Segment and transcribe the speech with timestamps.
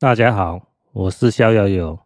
[0.00, 0.58] 大家好，
[0.92, 1.98] 我是逍遥游。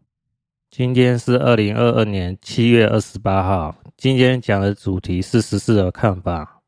[0.68, 3.76] 今天是二零二二年七月二十八号。
[3.96, 6.60] 今天讲的主题是十四的看法。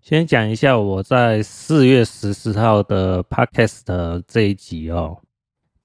[0.00, 5.18] 先讲一下我在四月十四号的 Podcast 这一集哦，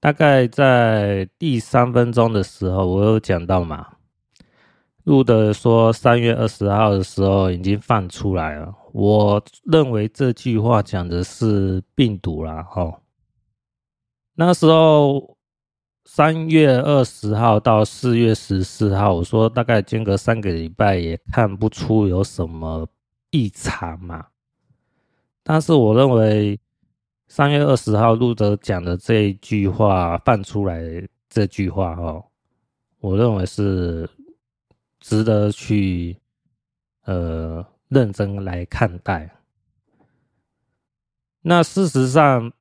[0.00, 3.86] 大概在第三分钟的时候，我有讲到嘛，
[5.04, 8.74] 路德说三月二十号的时候已经放出来了。
[8.90, 13.00] 我认为这句话讲的是病毒啦，哦。
[14.36, 15.38] 那时候
[16.04, 22.88] 三月二十号到四月十四号，我说大概间隔三个礼拜，也看不出有什么
[23.30, 24.26] 异常嘛。
[25.44, 26.58] 但是我认为
[27.28, 30.82] 三月二十号路德讲的这一句话放出来，
[31.28, 32.24] 这句话哦，
[32.98, 34.10] 我认为是
[34.98, 36.18] 值得去
[37.04, 39.30] 呃认真来看待。
[41.42, 42.52] 那事实上。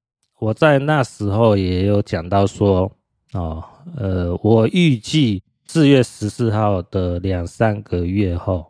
[0.44, 2.92] 我在那时候也有讲到说，
[3.32, 3.64] 哦，
[3.96, 8.70] 呃，我预计四月十四号的两三个月后，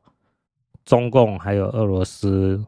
[0.86, 2.64] 中共还有俄罗斯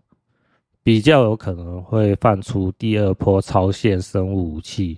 [0.81, 4.97] 比较有可能会放出第二波超限生物武器，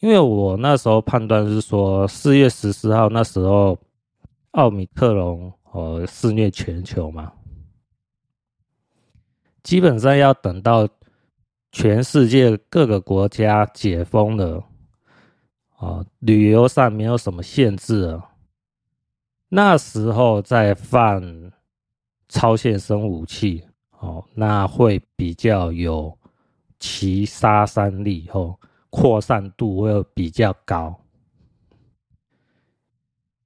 [0.00, 3.76] 因为我那时候判断是说，四月十四号那时候
[4.52, 7.30] 奥米克隆哦肆虐全球嘛，
[9.62, 10.88] 基本上要等到。
[11.80, 14.64] 全世界各个国家解封了，
[15.76, 18.30] 啊，旅游上没有什么限制了。
[19.48, 21.22] 那时候再放
[22.28, 23.62] 超限生武器，
[24.00, 26.18] 哦，那会比较有
[26.80, 28.58] 其杀伤力，哦，
[28.90, 31.00] 扩散度会比较高。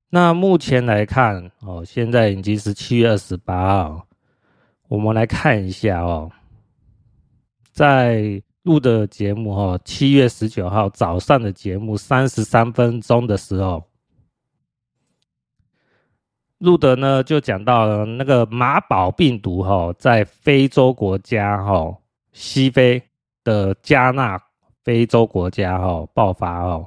[0.08, 4.06] 那目前来看，哦，现在已经是七月二十八号，
[4.88, 6.32] 我们来看一下哦。
[7.72, 13.82] 在录的节目哈，七月十九号早上的节目三十三分钟的时候，
[16.58, 21.96] 路德呢就讲到了那个马宝病毒哈，在非洲国家哈，
[22.32, 23.02] 西非
[23.42, 24.38] 的加纳
[24.84, 26.86] 非洲国家哈爆发哦，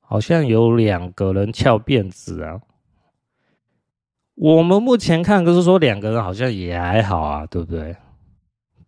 [0.00, 2.60] 好像有两个人翘辫子啊。
[4.34, 7.96] 我们目前看，就是说两个人好像也还好啊，对不对？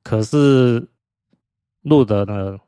[0.03, 0.89] 可是，
[1.83, 2.59] 路德呢，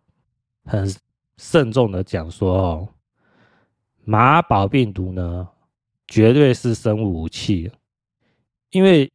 [0.64, 0.94] 很
[1.38, 2.88] 慎重的讲说哦，
[4.04, 5.48] 马宝病毒呢，
[6.06, 7.72] 绝对是生物武器，
[8.70, 9.10] 因为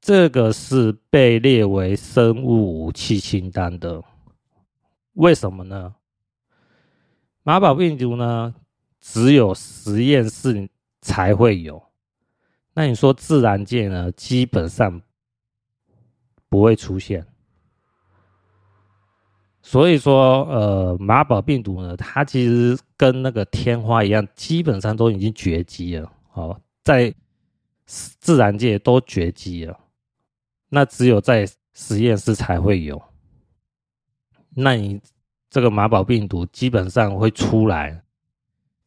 [0.00, 4.02] 这个是被列为生物武器清单的。
[5.14, 5.96] 为什么呢？
[7.42, 8.54] 马宝病毒呢，
[9.00, 10.68] 只有实验室
[11.00, 11.82] 才会有，
[12.74, 15.02] 那你说自然界呢，基本上
[16.48, 17.26] 不会出现。
[19.70, 26.10] 所以说，呃，马宝病毒呢，它其实跟那个天花一样，基本上都已经绝迹了。
[26.32, 27.14] 哦，在
[27.84, 29.78] 自然界都绝迹了，
[30.70, 32.98] 那只有在实验室才会有。
[34.54, 34.98] 那你
[35.50, 38.02] 这个马宝病毒基本上会出来，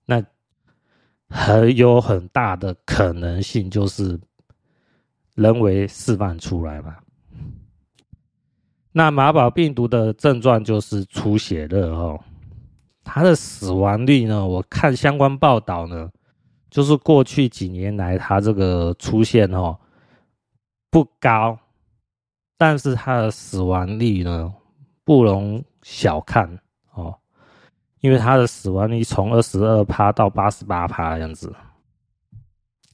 [0.07, 0.23] 那
[1.29, 4.19] 很有很大的可能性就是
[5.35, 6.97] 人为释放出来嘛。
[8.93, 12.19] 那马宝病毒的症状就是出血热哦，
[13.05, 16.11] 它的死亡率呢，我看相关报道呢，
[16.69, 19.79] 就是过去几年来它这个出现哦
[20.89, 21.57] 不高，
[22.57, 24.53] 但是它的死亡率呢
[25.05, 26.59] 不容小看
[26.93, 27.17] 哦，
[28.01, 31.55] 因为它的死亡率从二十二趴到八十八趴这样子，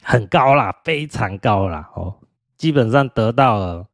[0.04, 2.14] 很高啦，非常高啦哦，
[2.56, 3.88] 基本上得到了。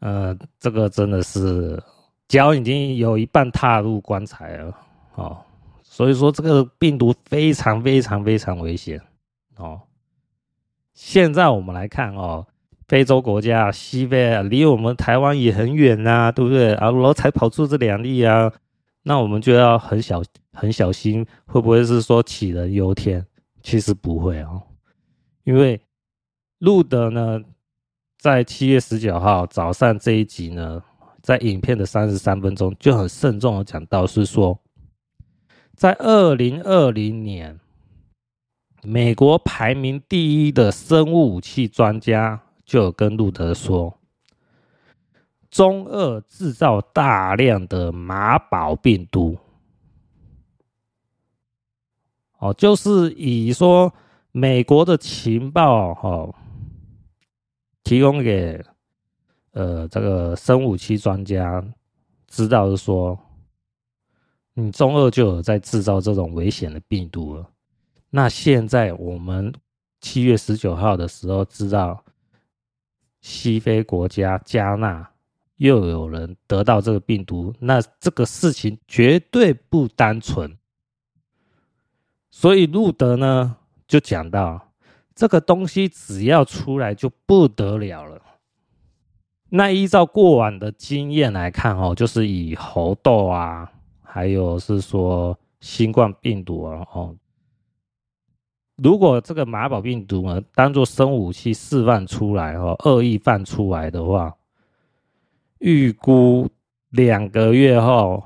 [0.00, 1.82] 呃，这个真的是
[2.26, 4.74] 脚已经有一半踏入棺材了
[5.14, 5.36] 哦，
[5.82, 8.98] 所以说这个病毒非常非常非常危险
[9.56, 9.78] 哦。
[10.94, 12.46] 现在我们来看哦，
[12.88, 16.72] 非洲国家西非，离我们台湾也很远呐、对不对？
[16.76, 18.50] 啊，然后才跑出这两例啊，
[19.02, 20.22] 那我们就要很小
[20.54, 23.26] 很小心，会不会是说杞人忧天？
[23.62, 24.62] 其实不会哦，
[25.44, 25.78] 因为
[26.58, 27.42] 路德呢。
[28.20, 30.82] 在七月十九号早上这一集呢，
[31.22, 34.60] 在影片的三十三分钟就很慎重的讲到，是说，
[35.74, 37.58] 在二零二零年，
[38.82, 43.98] 美国排名第一的生物武器专家就跟路德说，
[45.50, 49.38] 中俄制造大量的马宝病毒，
[52.38, 53.94] 哦，就是以说
[54.30, 56.34] 美国的情报，哈。
[57.90, 58.64] 提供给
[59.50, 61.60] 呃这个生物武器专家
[62.28, 63.18] 知道是说，
[64.54, 67.50] 你中二就有在制造这种危险的病毒了。
[68.10, 69.52] 那现在我们
[70.00, 72.04] 七月十九号的时候知道，
[73.22, 75.10] 西非国家加纳
[75.56, 80.56] 又有人得到这个病毒，那这个事情绝对不单纯。
[82.30, 83.56] 所以路德呢
[83.88, 84.69] 就讲到，
[85.20, 88.18] 这个东西只要出来就不得了了。
[89.50, 93.70] 那依照过往的经验来看，哦，就是以猴痘啊，
[94.02, 97.14] 还有是说新冠病毒啊，哦，
[98.76, 104.34] 如果这个马宝病毒呢，当做生武器释放出来，哦，恶意放出来的话，
[105.58, 106.48] 预估
[106.88, 108.24] 两个月后，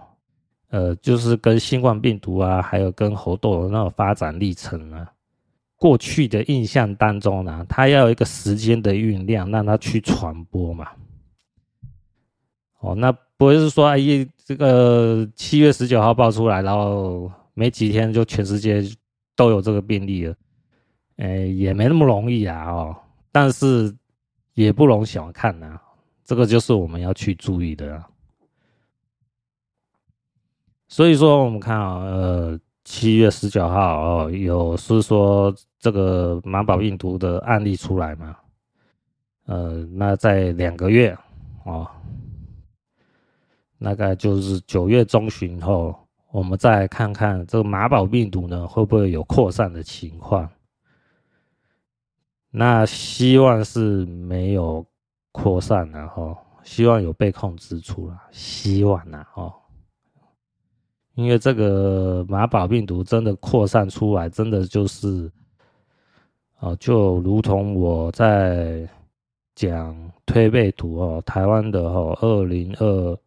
[0.69, 5.11] 呃，就是跟新冠病毒啊，还有跟猴痘的那种发展历程啊，
[5.84, 10.88] 过去的印象当中呢，它要有一个时间的酝酿，让它去传播嘛。
[12.81, 13.98] 哦，那不会是说，哎，
[14.46, 18.82] 这个七月十九号爆出来，然后没几天就全世界
[19.36, 20.34] 都有这个病例了，
[21.19, 22.96] 哎，也没那么容易啊，哦，
[23.31, 23.94] 但是
[24.54, 25.78] 也不容小看呐，
[26.25, 28.08] 这个就是我们要去注意的啊。
[30.88, 38.36] 所以说，我们看啊，呃，七月十九号哦，有是说这个马宝病毒的案例出来嘛？
[39.46, 41.16] 呃，那在两个月
[41.64, 41.88] 哦。
[43.81, 45.94] 大概就是九月中旬后，
[46.31, 50.48] 我们再看看这个马宝病毒呢，会不会有扩散的情况？
[52.50, 54.86] 那希望是没有
[55.32, 59.52] 扩散，然后希望有被控制住了，希望呐，哦，
[61.14, 65.31] 因为这个马宝病毒真的扩散出来，真的就是，
[66.58, 68.88] 哦，就如同我在
[69.55, 73.19] 讲推背图哦，台湾的哦，二零二。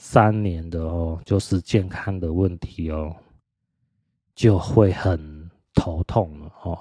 [0.00, 3.12] 三年的哦，就是健康的问题哦，
[4.32, 6.78] 就会很头痛了哦。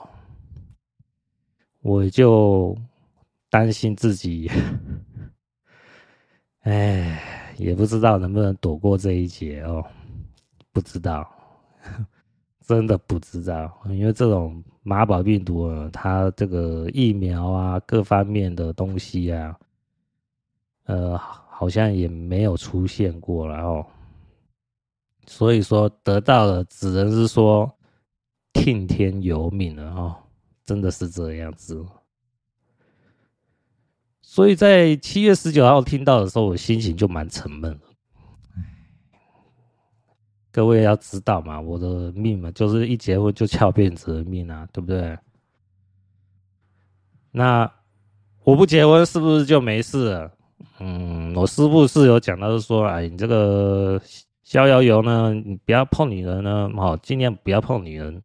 [1.82, 2.78] 我就
[3.50, 4.48] 担心自己，
[6.62, 7.20] 哎，
[7.58, 9.84] 也不知道能不能躲过这一劫哦，
[10.78, 11.28] 不知道，
[12.62, 19.58] 真的不知道，因为这种马宝病毒啊，它这个疫苗啊，各方面的东西啊，
[20.86, 21.20] 呃。
[21.58, 23.84] 好像也没有出现过，然后，
[25.26, 27.68] 所以说得到的只能是说
[28.54, 30.16] 听天由命了哦，
[30.68, 31.84] 真的是这样子。
[34.22, 37.87] 所以在七月十九号听到的时候，我心情就蛮沉闷的。
[40.58, 45.16] 各位要知道嘛，我的命嘛，就是一结婚就翘辫子的命啊，对不对？
[47.30, 47.72] 那
[48.44, 50.28] 我不结婚是不是就没事？
[50.80, 54.02] 嗯，我师父是有讲到，是说，哎，你这个
[54.42, 58.20] 逍遥游呢，你不要碰女人呢，哦，尽量不要碰女人，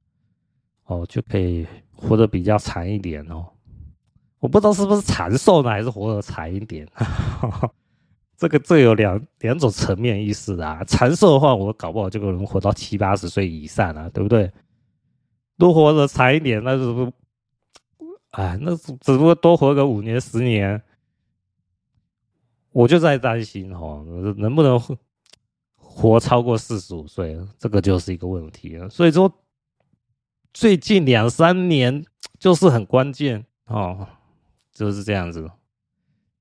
[0.87, 3.47] 哦，就可以活得比较长一点哦。
[4.39, 6.89] 我不知道是不是长寿呢，还是活得长一点。
[8.43, 10.83] 这个这有两两种层面意思啊。
[10.83, 14.51] 长寿的话，我搞不好这个人活到七八十岁以上啊，对不对？
[15.57, 17.13] 多活了长一点，那是不，
[18.31, 20.83] 哎，那只不过多活个五年十年。
[22.73, 24.05] 我就在担心哦，
[24.37, 24.81] 能不能
[25.77, 27.39] 活超过四十五岁？
[27.61, 28.89] 这个就是一个问题了。
[28.89, 29.33] 所以说，
[30.53, 32.05] 最近两三年
[32.41, 34.09] 就是很关键哦，
[34.73, 35.49] 就是这样子。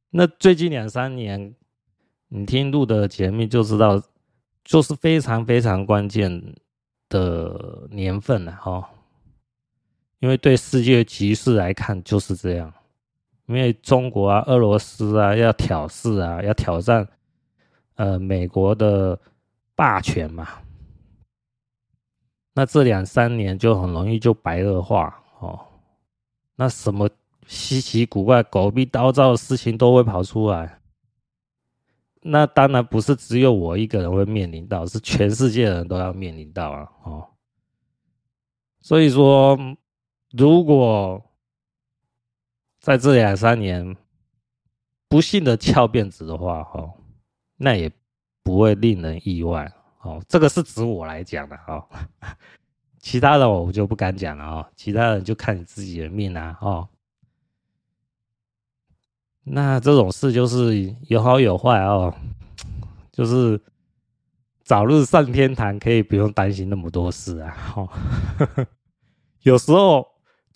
[0.10, 1.54] 那最近两三年，
[2.34, 4.02] 你听录的节目就知道，
[4.64, 6.56] 就是非常非常关键
[7.10, 8.90] 的年份了哈。
[10.20, 12.74] 因为对世界局势来看，就是这样。
[13.48, 17.06] 因为中国啊、俄罗斯啊要挑事啊，要挑战
[17.96, 19.20] 呃美国的
[19.76, 20.48] 霸权嘛，
[22.54, 25.60] 那这两三年就很容易就白热化哦。
[26.56, 27.10] 那什么
[27.46, 30.80] 稀奇古怪、狗屁倒灶的事情都会跑出来。
[32.22, 36.90] 那当然不是只有我一个人会面临到，是全世界的人都要面临到啊！
[37.04, 37.28] 哦，
[38.80, 39.58] 所以说
[40.32, 41.24] 如果。
[42.82, 43.96] 在这两三年，
[45.08, 46.92] 不幸的翘辫子的话，哈，
[47.56, 47.92] 那也
[48.42, 51.88] 不会令人意外，哦，这个是指我来讲的，哦，
[52.98, 56.90] 其他的我就不敢讲了，哦，其他人就看你自己的命啊，哦，
[59.44, 62.14] 那这种事就是有好有坏哦，
[63.12, 63.60] 就是
[64.64, 67.90] 早日上天堂，可以不用担心那么多事啊，哦，
[69.42, 70.08] 有时候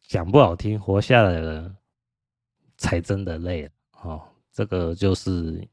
[0.07, 1.75] 讲不好听，活下来了。
[2.77, 3.69] 才真的累
[4.03, 5.65] 哦，这个就是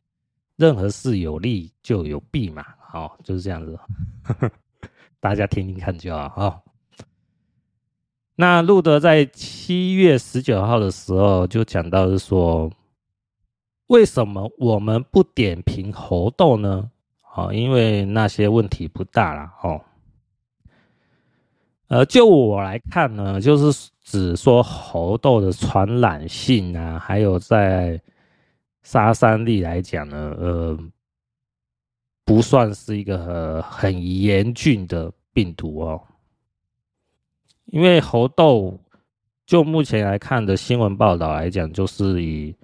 [0.54, 2.64] 任何事有利就有弊嘛，
[2.95, 3.76] 哦，就是这样子，
[5.19, 6.33] 大家听听看就好啊。
[6.37, 6.62] 哦
[8.37, 12.71] 那路德在七月十九号的时候就讲到是说，
[13.93, 16.91] 为什么我们不点评猴痘呢？
[17.35, 19.79] 哦，因为那些问题不大了哦。
[21.89, 28.01] 呃，就我来看呢，就是指说猴痘的传染性啊，还有在
[28.83, 30.79] 杀伤力来讲呢，呃，
[32.25, 36.01] 不算是一个很严峻的病毒哦。
[37.67, 38.81] 因为猴痘，
[39.45, 42.55] 就目前来看的新闻报道来讲，就是以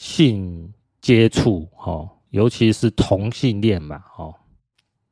[0.00, 4.34] 性接触，哦，尤其是同性恋嘛，哦，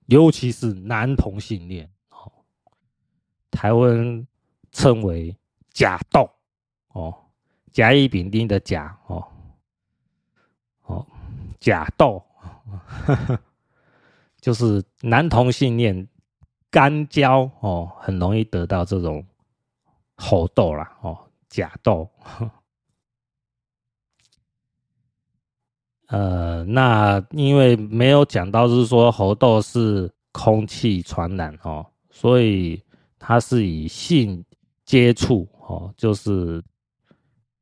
[0.06, 2.32] 尤其是男同性恋，哦，
[3.50, 4.26] 台湾
[4.72, 5.36] 称为
[5.70, 6.30] 假痘，
[6.94, 7.14] 哦，
[7.70, 9.28] 甲乙丙丁的甲，哦，
[10.86, 11.06] 哦，
[11.60, 12.24] 假痘，
[14.40, 16.08] 就是男同性恋。
[16.70, 19.24] 干交哦，很容易得到这种
[20.16, 21.18] 猴痘啦哦，
[21.48, 22.06] 假痘。
[26.08, 32.82] 呃，那因为没有讲到是说猴痘是空气传染哦，所以
[33.18, 34.44] 它是以性
[34.84, 36.62] 接触哦，就是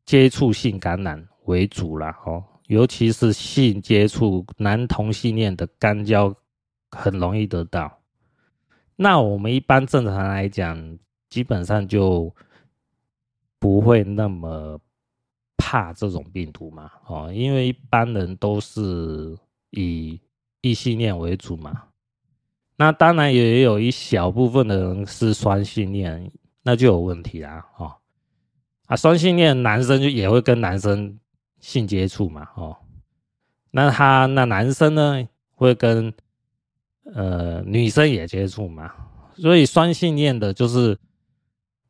[0.05, 6.33] 接触性感染为主啦哦，尤其是性接触，男同性恋的肛交
[6.93, 7.99] 很容易得到。
[8.95, 10.99] 那我们一般正常来讲，
[11.29, 12.33] 基本上就
[13.59, 14.79] 不会那么
[15.69, 19.37] 怕这种病毒嘛，哦，因为一般人都是
[19.71, 20.21] 以
[20.61, 21.83] 异性恋为主嘛。
[22.77, 26.31] 那当然也有一小部分的人是双性恋，
[26.63, 27.93] 那就有问题啦，哦，
[28.87, 31.19] 啊，双性恋男生就也会跟男生
[31.59, 32.77] 性接触嘛，哦，
[33.73, 36.15] 那他那男生呢会跟。
[37.15, 38.93] 呃，女生也接触嘛，
[39.37, 40.99] 所以双性恋的就是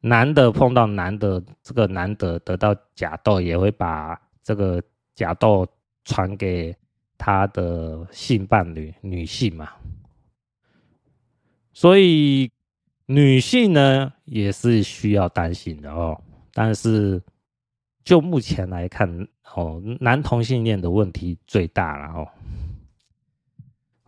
[0.01, 4.83] 男的碰到男的，这个男的得到甲痘，也会把这个
[5.15, 5.67] 甲痘
[6.05, 6.77] 传给
[7.19, 9.73] 他的性伴侣女性嘛。
[11.73, 12.51] 所以
[13.07, 16.21] 女性呢也是需要担心的哦。
[16.53, 17.23] 但是
[18.05, 22.29] 就目前来看，哦，男同性恋的问题最大了哦。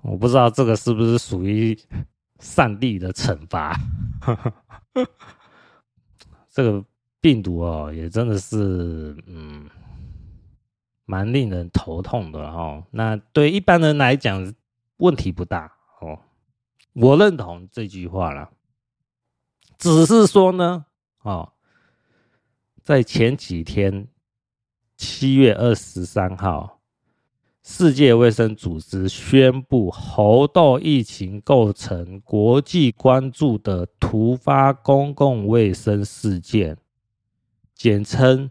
[0.02, 1.76] 我不知道这个是不是属于
[2.38, 3.76] 上帝的惩罚？
[6.58, 6.84] 这个
[7.20, 9.70] 病毒哦，也真的是嗯，
[11.04, 12.84] 蛮令人头痛的哦。
[12.90, 14.52] 那对一般人来讲，
[14.96, 16.18] 问题不大哦。
[16.94, 18.50] 我认同这句话了，
[19.78, 20.84] 只是说呢，
[21.22, 21.52] 哦，
[22.82, 24.08] 在前几天，
[24.96, 26.77] 七月二十三号。
[27.70, 36.78] 世界卫生组织宣布，猴痘疫情构成国际关注的突发公共卫生事件，
[37.74, 38.50] 简称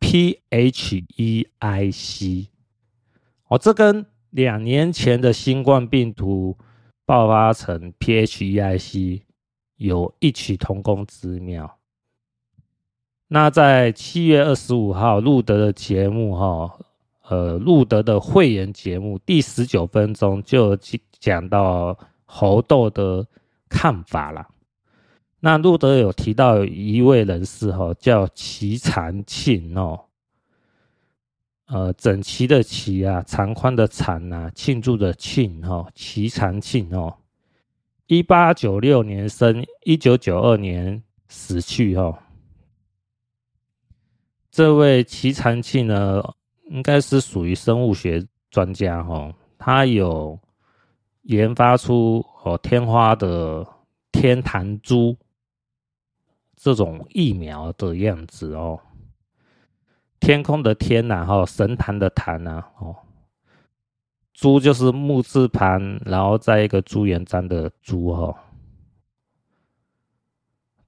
[0.00, 1.48] PHEIC。
[3.48, 6.58] 哦，这跟两年前的新冠病毒
[7.06, 9.22] 爆发成 PHEIC
[9.76, 11.78] 有异曲同工之妙。
[13.28, 16.78] 那在七月二十五号录得的节目，哈。
[17.32, 20.76] 呃，路德的会员节目第十九分钟就
[21.18, 23.26] 讲到猴痘的
[23.70, 24.46] 看法了。
[25.40, 29.98] 那路德有提到一位人士哈，叫齐长庆哦，
[31.68, 37.16] 呃，整齐的齐啊，长宽的长啊，庆祝的庆哦，齐长庆哦，
[38.08, 42.18] 一八九六年生，一九九二年死去哦。
[44.50, 46.22] 这位齐长庆呢？
[46.72, 50.38] 应该是属于生物学专家哈，他有
[51.24, 53.66] 研发出哦天花的
[54.10, 55.14] 天坛株
[56.56, 58.80] 这种疫苗的样子哦，
[60.18, 62.96] 天空的天呐哈，神坛的坛呐哦，
[64.32, 68.34] 猪就是木字旁，然后再一个朱元璋的朱哈，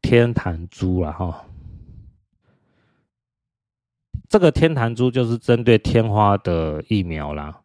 [0.00, 1.44] 天坛株了哈。
[4.28, 7.60] 这个天坛株就是针对天花的疫苗啦，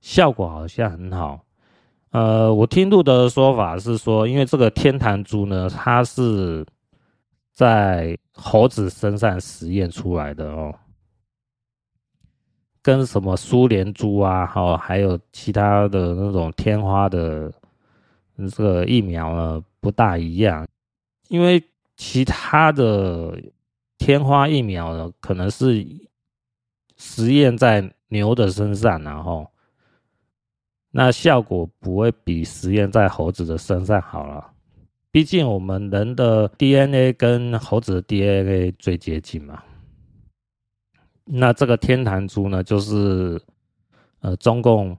[0.00, 1.40] 效果好像很好。
[2.10, 6.64] 呃，我听路德的说法是说，因为这个天坛株呢，它是
[7.52, 10.74] 在猴子身上实验出来的哦，
[12.82, 17.52] 跟什么苏联猪啊，哈，还有其他的那种天花的
[18.36, 20.66] 这个疫苗呢，不大一样，
[21.28, 21.60] 因为
[21.96, 23.36] 其他的。
[24.00, 25.86] 天花疫苗呢，可能是
[26.96, 29.46] 实验在牛的身上，然后
[30.90, 34.52] 那效果不会比实验在猴子的身上好了。
[35.12, 39.62] 毕竟我们人的 DNA 跟猴子的 DNA 最接近嘛。
[41.24, 43.40] 那这个天坛猪呢，就是
[44.20, 44.96] 呃中共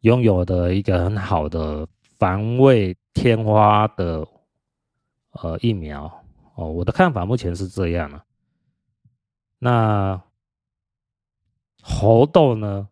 [0.00, 4.26] 拥有的一个很好的防卫天花的
[5.32, 6.17] 呃疫苗
[6.58, 6.70] 哦。
[6.70, 8.24] 我的看法目前是这样了。
[9.58, 10.22] 那
[11.82, 12.88] 猴痘呢？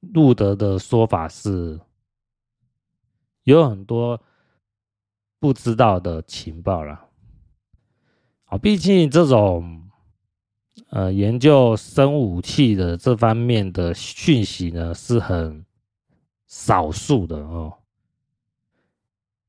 [0.00, 1.80] 路德的说法是
[3.44, 4.22] 有很多。
[5.42, 7.08] 不知道的情报了，
[8.44, 9.90] 啊，毕竟这种
[10.90, 15.66] 呃研究生武器的这方面的讯息呢是很
[16.46, 17.76] 少数的哦，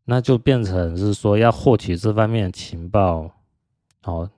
[0.06, 3.32] 那就变成是说要获取这方面情报，
[4.04, 4.30] 哦，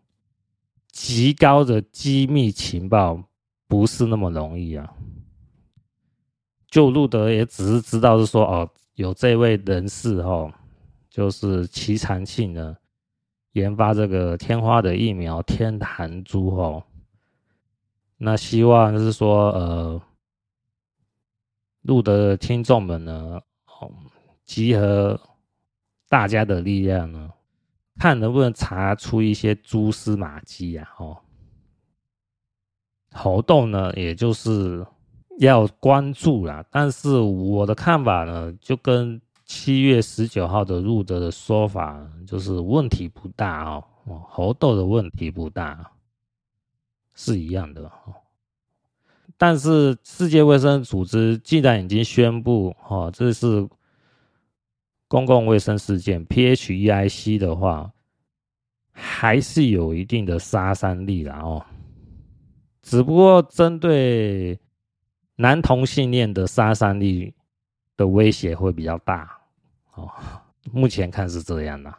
[0.91, 3.21] 极高的机密情报
[3.67, 4.93] 不是那么容易啊。
[6.67, 10.51] 就路德也只是知道是说哦，有这位人士哦。
[11.07, 12.75] 就是奇长庆呢，
[13.53, 16.83] 研发这个天花的疫苗天坛株哦，
[18.17, 20.01] 那希望就是说，呃，
[21.83, 23.41] 路德的听众们呢，
[23.79, 23.89] 哦，
[24.43, 25.17] 集合
[26.07, 27.31] 大家的力量呢，
[27.97, 31.17] 看能不能查出一些蛛丝马迹啊，哦，
[33.11, 34.85] 猴痘呢，也就是
[35.39, 39.21] 要关注啦，但是我的看法呢，就跟。
[39.47, 43.83] 七月十九号的入德的说法就是问题不大哦，
[44.27, 45.91] 猴痘的问题不大，
[47.13, 47.91] 是一样的。
[49.37, 53.69] 但是世界卫生组织既然已经宣布哦，这是
[55.15, 57.89] 公共卫生事件 （PHEIC） 的话，
[58.91, 61.65] 还是有一定的杀伤力的哦。
[62.81, 64.59] 只不过针对
[65.37, 67.33] 男同性恋的杀伤力
[67.95, 69.31] 的威胁会比较大。
[69.93, 70.11] 哦，
[70.73, 71.93] 目前看是这样的。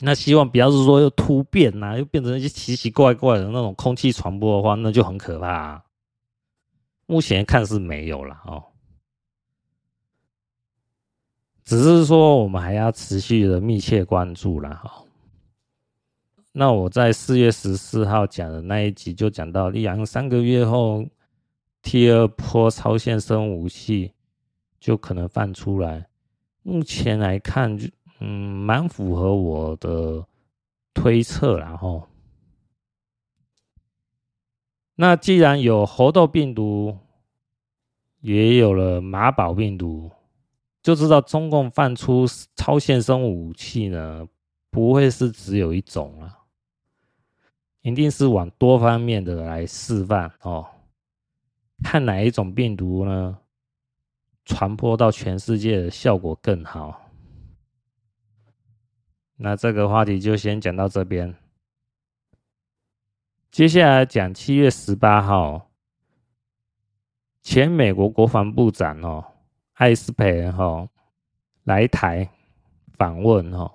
[0.00, 5.84] 那希望不要是说又突变呐、又变成一些奇奇怪怪的那种空气传播的话，那就很可怕、啊。
[7.06, 8.64] 目前看是没有了哦，
[11.68, 15.04] 只是说我们还要持续的密切关注了哈。
[16.52, 21.04] 那我在四月十四号讲的那一集就讲到，两三个月后，
[21.82, 24.14] 第二波超限生武器
[24.80, 26.08] 就可能放出来。
[26.62, 27.78] 目前来看，
[28.20, 28.28] 嗯，
[28.64, 30.24] 蛮符合我的
[30.94, 32.08] 推测然后。
[34.94, 36.96] 那既然有猴痘病毒，
[38.22, 40.10] 也有了马宝病毒，
[40.88, 44.26] 就知道中共放出超限生武器呢，
[44.70, 46.38] 不会是只有一种啊，
[47.82, 50.66] 一定是往多方面的来示范哦。
[51.84, 53.38] 看哪一种病毒呢？
[54.46, 56.98] 传播到全世界的效果更好。
[59.36, 61.36] 那这个话题就先讲到这边。
[63.50, 65.70] 接下来讲七月十八号，
[67.42, 69.22] 前美国国防部长哦，
[69.78, 70.88] 艾斯培哈
[71.62, 72.28] 来台
[72.96, 73.72] 访问哈。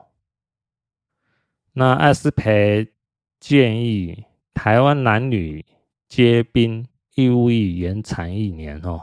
[1.72, 2.92] 那艾斯培
[3.40, 5.66] 建议台湾男女
[6.10, 6.86] 皆兵
[7.16, 9.02] 义务役延长一年哦。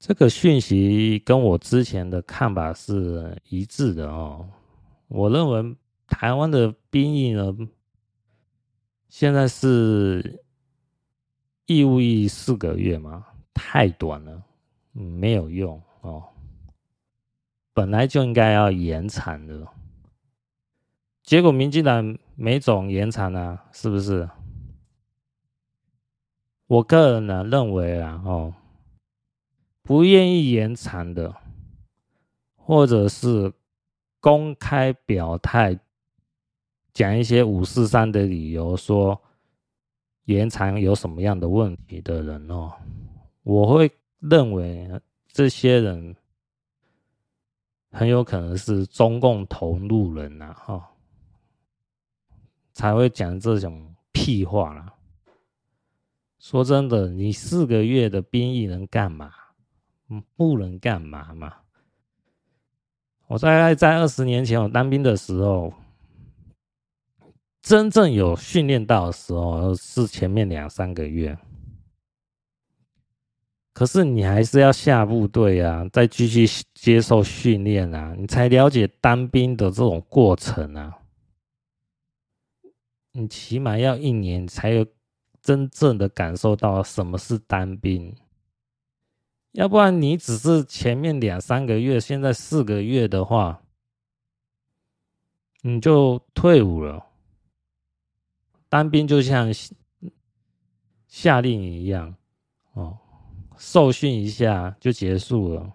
[0.00, 4.48] 这个讯息跟我之前的看法是一致的哦。
[5.06, 5.76] 我认为
[6.08, 7.56] 台湾的兵役呢，
[9.08, 10.44] 现在是
[11.66, 14.42] 义务役四个月嘛，太短了，
[15.02, 16.24] 没有用哦。
[17.74, 19.68] 本来就应该要延长的，
[21.22, 24.28] 结果民进党没总延长啊，是不是？
[26.66, 28.54] 我个人呢认为啊，哦。
[29.82, 31.36] 不愿意延长的，
[32.56, 33.52] 或者是
[34.18, 35.78] 公开表态
[36.92, 39.22] 讲一些五四三的理由，说
[40.24, 42.72] 延长有什么样的问题的人哦，
[43.44, 44.88] 我会认为
[45.28, 46.16] 这些人
[47.90, 50.90] 很有可能是中共同路人呐，哈，
[52.72, 54.92] 才会讲这种屁话啦。
[56.38, 59.32] 说真的，你四个月的兵役能干嘛？
[60.36, 61.52] 不能干嘛嘛？
[63.26, 65.72] 我大概在二十年前我当兵的时候，
[67.60, 71.36] 真正有训练到的时候是前面两三个月。
[73.76, 80.96] 可是你还是要下部队啊，再继续接受训练啊，你才了解当兵的这种过程啊。
[83.12, 84.86] 你起码要一年才有
[85.42, 88.16] 真正的感受到什么是当兵。
[89.52, 93.60] 要不然你只是前面两三个月，现在四个月的话，
[95.60, 97.04] 你就退伍了。
[98.70, 99.52] 当兵就像
[101.06, 102.14] 夏令营一样，
[102.72, 102.96] 哦，
[103.56, 105.72] 受训一下就结束了。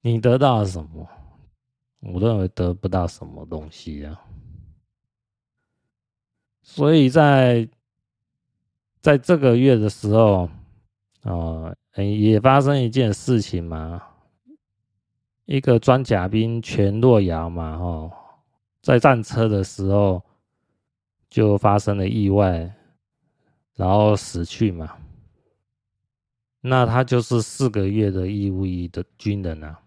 [0.00, 1.08] 你得到了什么？
[2.00, 4.20] 我认为得不到什么东西啊。
[6.62, 7.68] 所以在
[9.00, 10.48] 在这个月的时候，
[11.22, 14.02] 哦，也发生一件事情嘛，
[15.46, 18.12] 一个装甲兵全洛阳嘛，哦，
[18.80, 20.22] 在战车的时候。
[21.30, 22.74] 就发生了意外，
[23.74, 24.96] 然后死去嘛。
[26.60, 29.80] 那他就是四个月的义务役的军人啊。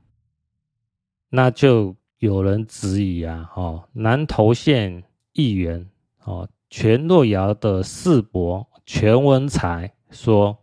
[1.30, 5.04] 那就有人质疑啊，哦，南投县
[5.34, 5.90] 议员
[6.24, 10.58] 哦，全洛瑶的世伯全文才说，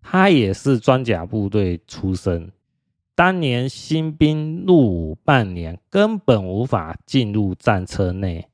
[0.00, 2.52] 他也是装甲部队出身，
[3.14, 8.48] 当年新兵入伍半年，根本无法进入战车内。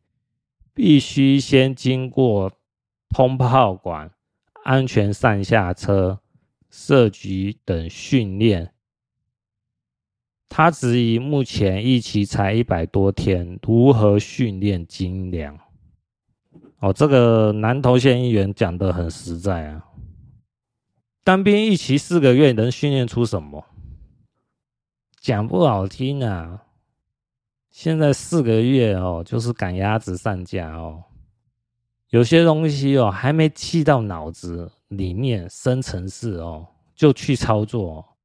[0.74, 2.50] 必须先经过
[3.10, 4.10] 通炮管、
[4.64, 6.20] 安全上下车、
[6.72, 8.72] 射击等训练。
[10.48, 15.56] 他质疑目前一期才一百多天，如何训练精良？
[16.80, 19.84] 哦，这个南投县议员讲的很实在啊。
[21.22, 23.64] 当兵一期四个月，能训练出什么？
[25.20, 26.64] 讲不好听啊。
[27.70, 31.04] 现在四个月哦，就是赶鸭子上架哦。
[32.08, 38.16] 有些东西哦，还没气到脑子里面深层次哦，就去操作，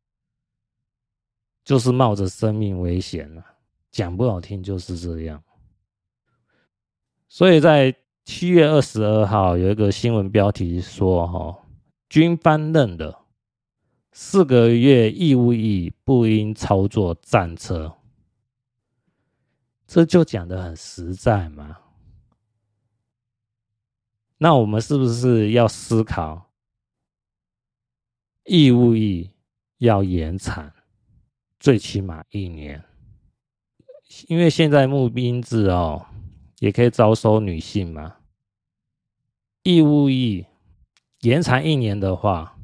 [1.64, 3.44] 就是冒着生命危险了。
[3.92, 5.44] 讲不好听就是这样。
[7.28, 11.58] 所以在七月二十二号有一个新闻标题说：“哈，
[12.10, 13.26] 军方认了
[14.12, 17.96] 四个月义务役不应操作战车。”
[19.88, 21.78] 这就讲得很实在嘛。
[24.38, 26.47] 那我们是不是要思考
[28.48, 29.30] 义务役
[29.80, 30.72] 要延长，
[31.60, 32.82] 最起码一年？
[34.30, 36.06] 因为现在募兵制哦，
[36.60, 38.16] 也可以招收女性嘛。
[39.64, 40.46] 义务役
[41.20, 42.58] 延长一年的话，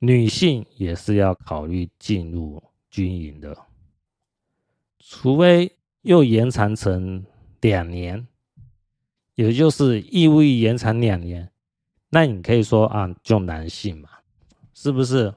[0.00, 3.56] 女性也是要考虑进入军营的。
[4.98, 7.24] 除非又延长成
[7.60, 8.26] 两年，
[9.36, 11.52] 也就是义务役延长两年，
[12.14, 14.08] 那你可以说啊，就男性嘛，
[14.72, 15.34] 是不是？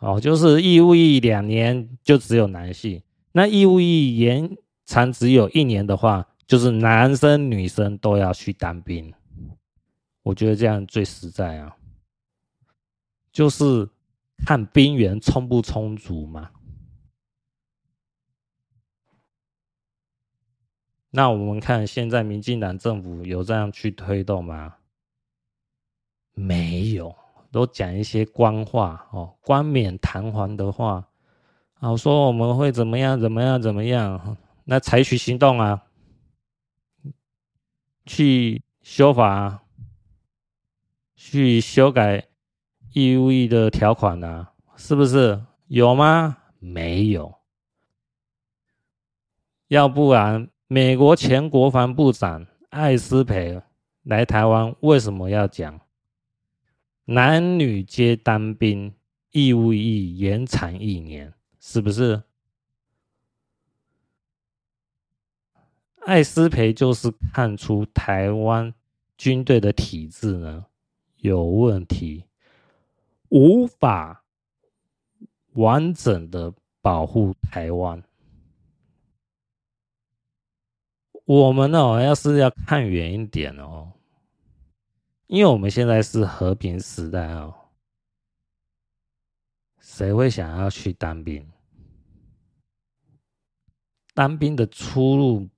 [0.00, 3.02] 哦，就是义务役两年就只有男性，
[3.32, 9.10] 那义务役延长只有一年的话，就是男生女生都要去当兵。
[10.22, 11.74] 我觉得这样最实在啊，
[13.32, 13.88] 就是
[14.44, 16.50] 看兵源充不充足嘛。
[21.10, 24.76] 那我们看，现在民进党政府有这样去推动吗？
[26.34, 27.14] 没有，
[27.50, 31.08] 都讲一些官话哦，冠冕堂皇的话，
[31.80, 34.36] 啊，说我们会怎么样，怎么样，怎么样？
[34.64, 35.82] 那采取行动啊，
[38.06, 39.62] 去修法，啊
[41.16, 42.28] 去修改
[42.92, 45.44] 义务役的条款啊，是不是？
[45.66, 46.38] 有吗？
[46.60, 47.34] 没有，
[49.66, 50.49] 要不然。
[50.72, 53.60] 美国前国防部长艾斯培
[54.04, 55.80] 来台湾，为什么要讲
[57.06, 58.94] 男女皆当兵，
[59.32, 61.34] 义务役延长一年？
[61.58, 62.22] 是不是？
[66.06, 68.72] 艾斯培就是看出台湾
[69.18, 70.66] 军队的体制呢
[71.16, 72.26] 有问题，
[73.30, 74.22] 无法
[75.54, 78.00] 完整的保护台湾。
[81.32, 83.92] 我们哦，要是要看远一点哦，
[85.28, 87.54] 因为我们现在是和平时代哦，
[89.78, 91.48] 谁会想要去当兵？
[94.12, 95.48] 当兵的出路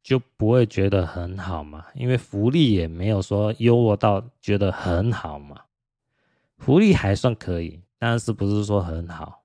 [0.00, 5.64] 就不会觉得很好嘛，因为福利也没有说优渥到觉得很好嘛，
[6.56, 9.42] 福利还算可以，但是不是说很好。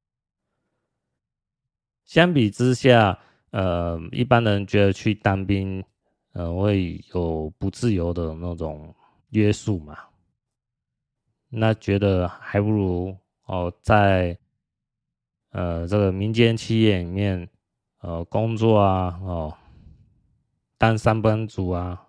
[2.05, 3.19] 相比之下。
[3.53, 5.83] 呃，一般人觉得去当兵，
[6.31, 8.93] 呃，会有不自由的那种
[9.29, 9.95] 约束嘛。
[11.49, 14.35] 那觉得还不如哦，在
[15.51, 17.47] 呃这个民间企业里面，
[17.99, 19.55] 呃工作啊，哦，
[20.79, 22.07] 当上班族啊，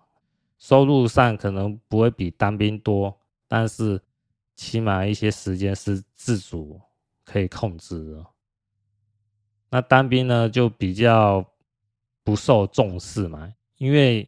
[0.57, 3.15] 收入上可能不会比当兵多，
[3.47, 4.01] 但是
[4.55, 6.81] 起码一些时间是自主
[7.23, 8.25] 可以控制的。
[9.75, 11.45] 那当兵呢，就比较
[12.23, 14.25] 不受重视嘛，因为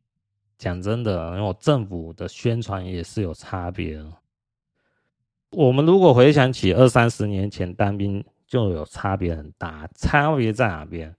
[0.57, 4.11] 讲真的，因为政府的宣传也是有差别的。
[5.51, 9.87] 我们如果回想起二三十年前当兵，就有差别很大。
[9.95, 11.15] 差别在哪边？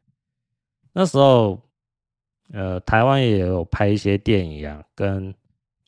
[0.93, 1.59] 那时候，
[2.53, 5.35] 呃，台湾也有拍一些电影啊，跟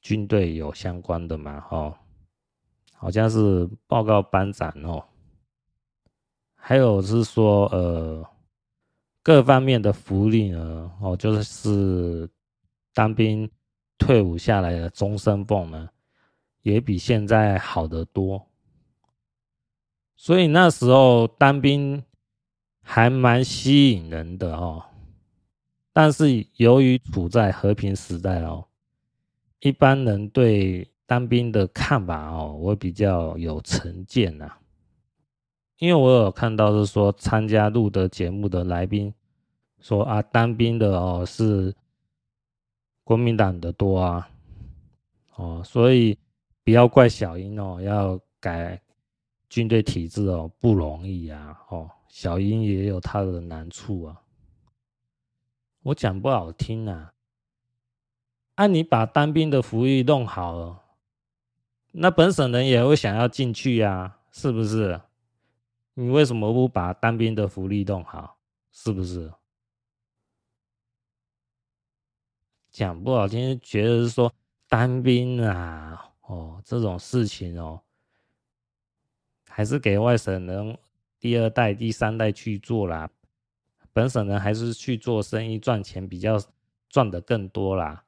[0.00, 1.94] 军队有相关的嘛，哦，
[2.94, 5.04] 好像是报告班长哦，
[6.60, 8.24] 还有是说，呃，
[9.22, 12.28] 各方面的福利呢，哦，就是
[12.94, 13.50] 当兵
[13.98, 15.88] 退伍下来的终身俸呢。
[16.62, 18.46] 也比现在好得多，
[20.14, 22.04] 所以那时候当兵
[22.82, 24.84] 还蛮吸引人的哦。
[25.90, 28.66] 但是由于处在和平时代哦，
[29.60, 34.59] 一般人对当兵的看法哦，我比较有成见呐。
[35.80, 39.12] 因为我有看到是说参加录的节目的来宾
[39.80, 41.74] 说啊，当兵的哦是
[43.02, 44.30] 国民党的多啊，
[45.34, 46.16] 哦，所以。
[46.62, 48.80] 不要怪小英哦，要改
[49.48, 51.58] 军队体制哦，不容易啊！
[51.70, 54.20] 哦，小英也有他的难处啊。
[55.82, 57.12] 我讲不好听啊，
[58.56, 60.82] 按、啊、你把当兵的福利弄好了，
[61.92, 65.00] 那本省人也会想要进去呀、啊，是不是？
[66.00, 68.38] 你为什么不把当兵的福利弄好？
[68.72, 69.30] 是不是？
[72.70, 74.32] 讲不好听，觉得是说
[74.66, 76.10] 当兵啊。
[76.22, 77.82] 哦，这种事情哦，
[79.46, 80.78] 还是给外省人
[81.18, 83.10] 第二代、第三代去做啦。
[83.92, 86.40] 本省人还是去做生意赚钱比较
[86.88, 88.04] 赚的更多啦。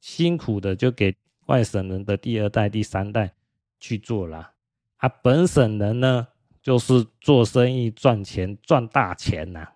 [0.00, 1.14] 辛苦的就给
[1.44, 3.34] 外省人的第二代、第三代
[3.78, 4.54] 去做啦。
[4.96, 6.28] 啊，本省人呢，
[6.62, 9.72] 就是做生意赚钱赚大钱呐。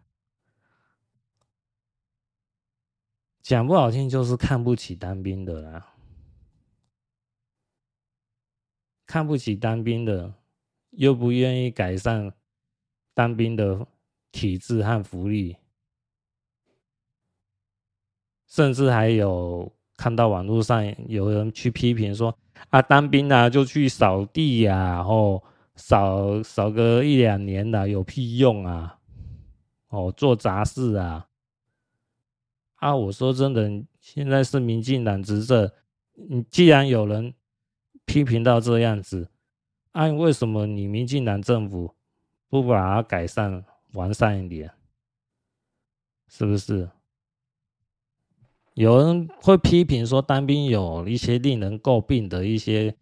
[3.40, 5.88] 讲不好听，就是看不起当兵的啦。
[9.04, 10.32] 看不起当兵的，
[10.90, 12.32] 又不愿意改善
[13.12, 13.86] 当兵的
[14.30, 15.56] 体制和福利，
[18.46, 22.34] 甚至还有看到网络上有人去批评说
[22.70, 25.42] ：“啊，当兵啊，就去扫地呀，然后
[25.76, 28.98] 少少个一两年的，有屁用啊！
[29.88, 31.28] 哦，做杂事啊！”
[32.76, 35.70] 啊，我说真的，现在是民进党执政，
[36.14, 37.34] 你既然有人。
[38.04, 39.30] 批评到这样子，
[39.92, 41.94] 按、啊、为什么你民进党政府
[42.48, 44.72] 不把它改善完善一点？
[46.26, 46.90] 是不是？
[48.74, 52.96] 有人会批评说当兵有一些令人诟病的一些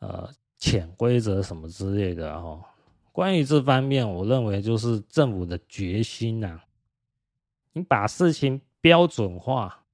[0.00, 2.64] 呃潜规则什么之类的哦。
[3.12, 6.64] 关于这方面，我认为就是政府的决心呐、啊。
[7.72, 9.84] 你把事情标准化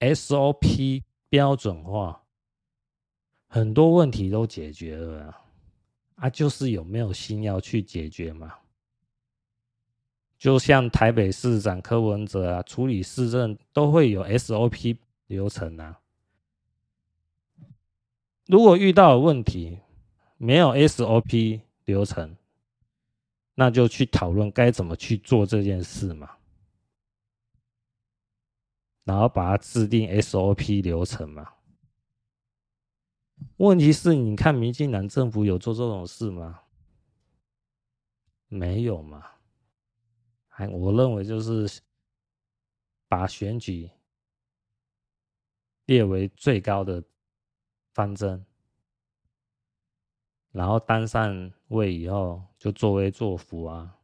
[0.00, 2.22] ，SOP 标准化。
[3.46, 5.40] 很多问题都解决了啊，
[6.16, 8.52] 啊，就是有没有心要去解决嘛？
[10.38, 15.98] 就像台北市长柯文哲啊，处理市政都会有 SOP 流程啊。
[18.46, 19.80] 如果遇到问题
[20.36, 22.36] 没有 SOP 流程，
[23.54, 26.36] 那就去讨论该怎么去做这件事嘛，
[29.04, 31.52] 然后把它制定 SOP 流程嘛。
[33.56, 36.60] 问题是，你看民进党政府有做这种事吗？
[38.48, 39.24] 没有嘛？
[40.48, 41.80] 还我认为就是
[43.08, 43.90] 把选举
[45.86, 47.02] 列为最高的
[47.94, 48.44] 方针，
[50.50, 53.96] 然后当上位以后就作威作福啊，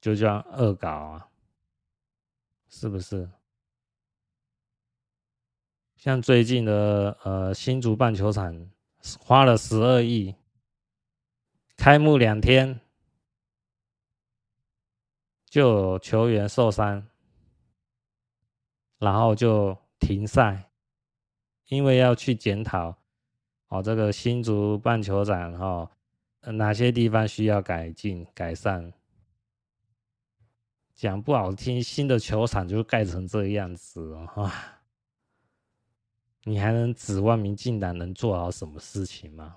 [0.00, 1.30] 就这样恶搞啊，
[2.68, 3.30] 是不是？
[5.96, 8.70] 像最近的呃新竹棒球场
[9.20, 10.34] 花了十二亿，
[11.76, 12.80] 开幕两天
[15.46, 17.06] 就有球员受伤，
[18.98, 20.70] 然后就停赛，
[21.68, 22.96] 因为要去检讨
[23.68, 25.66] 哦这个新竹棒球场哈、
[26.42, 28.92] 哦、哪些地方需要改进改善。
[30.94, 34.80] 讲不好听，新的球场就盖成这样子啊。
[36.46, 39.56] 你还能指望民进党能做好什么事情吗？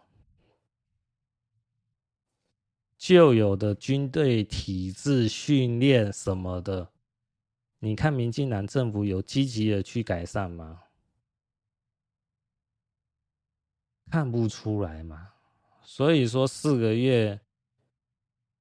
[2.97, 6.89] 旧有的军队体制训练什么的，
[7.77, 10.81] 你看民进党政府有积极的去改善吗？
[14.09, 15.33] 看不出来嘛。
[15.81, 17.39] 所以说，四个月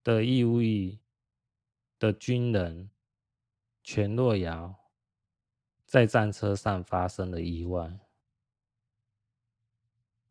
[0.04, 1.00] 的义务役
[1.98, 2.90] 的军人
[3.82, 4.74] 全若尧
[5.84, 7.98] 在战车上发生了意外，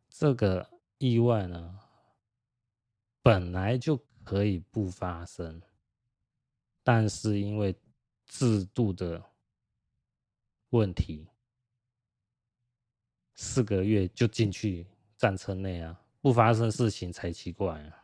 [0.10, 1.80] 这个意外呢，
[3.22, 5.62] 本来就可以不发生，
[6.84, 7.76] 但是因为
[8.26, 9.22] 制度的
[10.70, 11.28] 问题，
[13.34, 16.02] 四个月就进去战车内啊。
[16.22, 18.04] 不发生事情才奇怪啊！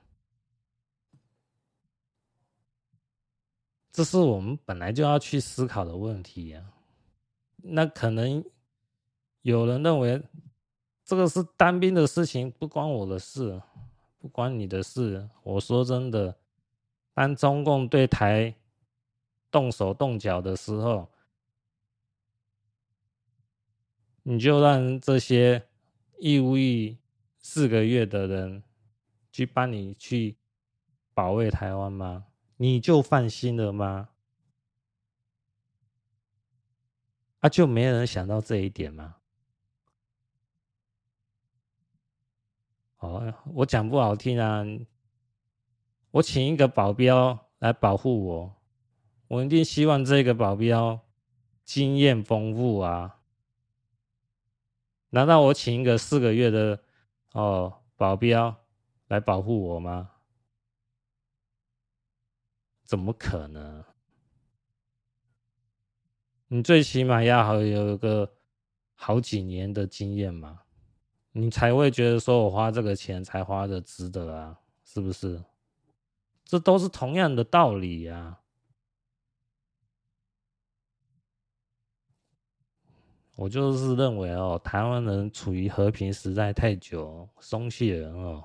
[3.91, 6.71] 这是我们本来就要去思考的问题呀。
[7.55, 8.45] 那可能
[9.41, 10.21] 有人认为
[11.03, 13.59] 这个是单兵的事情，不关我的事，
[14.19, 15.27] 不关你的事。
[15.41, 16.37] 我说真的，
[17.15, 18.55] 当中共对台
[19.49, 21.09] 动手动脚的时候，
[24.21, 25.67] 你就让这些
[26.21, 26.99] 义务役。
[27.43, 28.61] 四个月的人
[29.31, 30.37] 去帮你去
[31.11, 32.27] 保卫台湾吗？
[32.57, 34.09] 你就放心了吗？
[37.39, 39.15] 啊，就没人想到这一点吗？
[42.99, 44.63] 哦，我讲不好听啊，
[46.11, 48.61] 我请一个保镖来保护我，
[49.27, 51.01] 我一定希望这个保镖
[51.65, 53.20] 经验丰富啊。
[55.11, 56.77] 难道我请一个四个月的？
[57.33, 58.53] 哦，保镖
[59.07, 60.09] 来保护我吗？
[62.83, 63.85] 怎么可能？
[66.47, 68.29] 你最起码要好有一个
[68.95, 70.63] 好几年的经验嘛，
[71.31, 75.41] 你才会觉得说我花这个钱才花的值得啊，是不是？
[76.43, 78.40] 这都是同样的道理呀。
[83.35, 88.43] 我就是认为哦，台湾人处于和平时代太久，松懈了哦，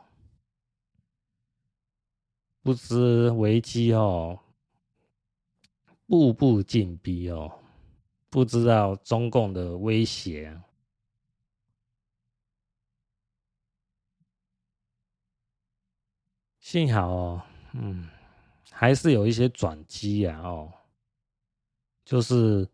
[2.62, 4.38] 不知危机哦，
[6.06, 7.52] 步步紧逼哦，
[8.30, 10.58] 不知道中共的威胁。
[16.60, 17.42] 幸好哦，
[17.74, 18.08] 嗯，
[18.70, 20.72] 还是有一些转机呀哦，
[22.04, 22.66] 就是。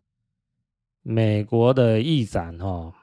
[1.05, 2.93] 美国的议长哦，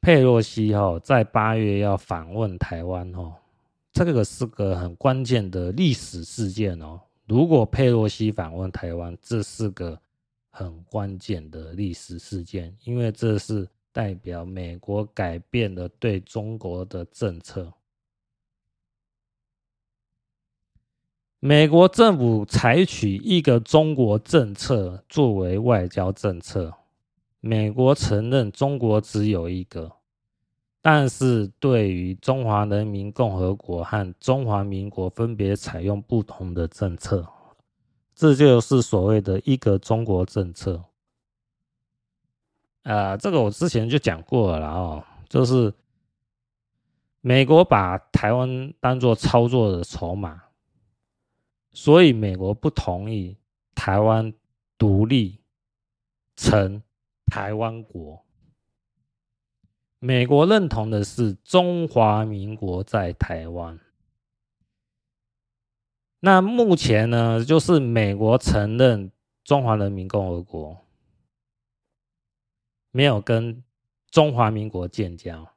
[0.00, 3.32] 佩洛西哦，在八月要访问台湾哦，
[3.92, 7.00] 这个是个很关键的历史事件哦。
[7.26, 9.96] 如果佩洛西访问台湾，这是个
[10.50, 17.72] 很关键的历史事件，因为这是代表美国改变了对中国的政策。
[21.46, 26.74] 美国政府采取一个中国政策作为外交政策。
[27.38, 29.92] 美国承认中国只有一个，
[30.82, 37.24] 但是对于中华人民共和国和中华民国分别采用不同的政策，
[38.12, 40.82] 这就是所谓的一个中国政策。
[42.82, 45.72] 啊，这个我之前就讲过了哦，就是
[47.20, 50.42] 美国把台湾当作操作的筹码。
[51.78, 53.36] 所以，美国不同意
[53.74, 54.32] 台湾
[54.78, 55.42] 独立
[56.34, 56.82] 成
[57.26, 58.24] 台湾国。
[59.98, 63.78] 美国认同的是中华民国在台湾。
[66.20, 69.12] 那目前呢，就是美国承认
[69.44, 70.82] 中华人民共和国，
[72.90, 73.62] 没有跟
[74.10, 75.54] 中华民国建交。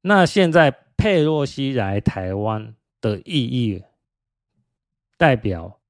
[0.00, 2.74] 那现在佩洛西来台湾。
[3.00, 3.82] 的意义
[5.16, 5.80] 代表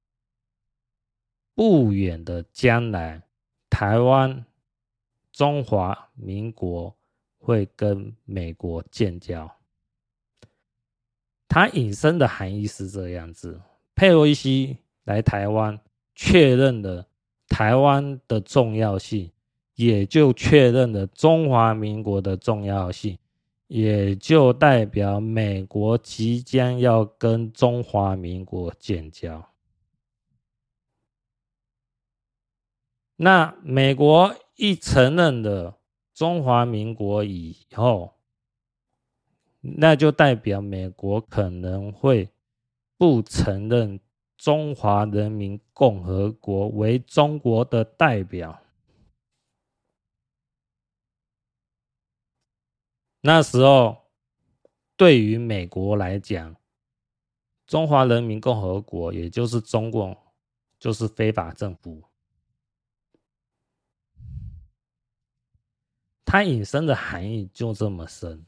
[1.53, 3.21] 不远的将来，
[3.69, 4.45] 台湾
[5.31, 6.95] 中华民国
[7.37, 9.49] 会跟美国建交。
[11.47, 13.61] 它引申的含义是这样子：
[13.93, 15.79] 佩洛西来台湾，
[16.15, 17.07] 确认了
[17.47, 19.31] 台湾的重要性，
[19.75, 23.17] 也就确认了中华民国的重要性。
[23.73, 29.47] 也就代表美国即将要跟中华民国建交。
[33.15, 35.77] 那美国一承认了
[36.13, 38.15] 中华民国以后，
[39.61, 42.27] 那就代表美国可能会
[42.97, 44.01] 不承认
[44.35, 48.59] 中华人民共和国为中国的代表。
[53.21, 53.97] 那时候，
[54.97, 56.55] 对于美国来讲，
[57.67, 60.17] 中华人民共和国，也就是中共，
[60.79, 62.03] 就是非法政府。
[66.25, 68.45] 它引申的含义就这么深，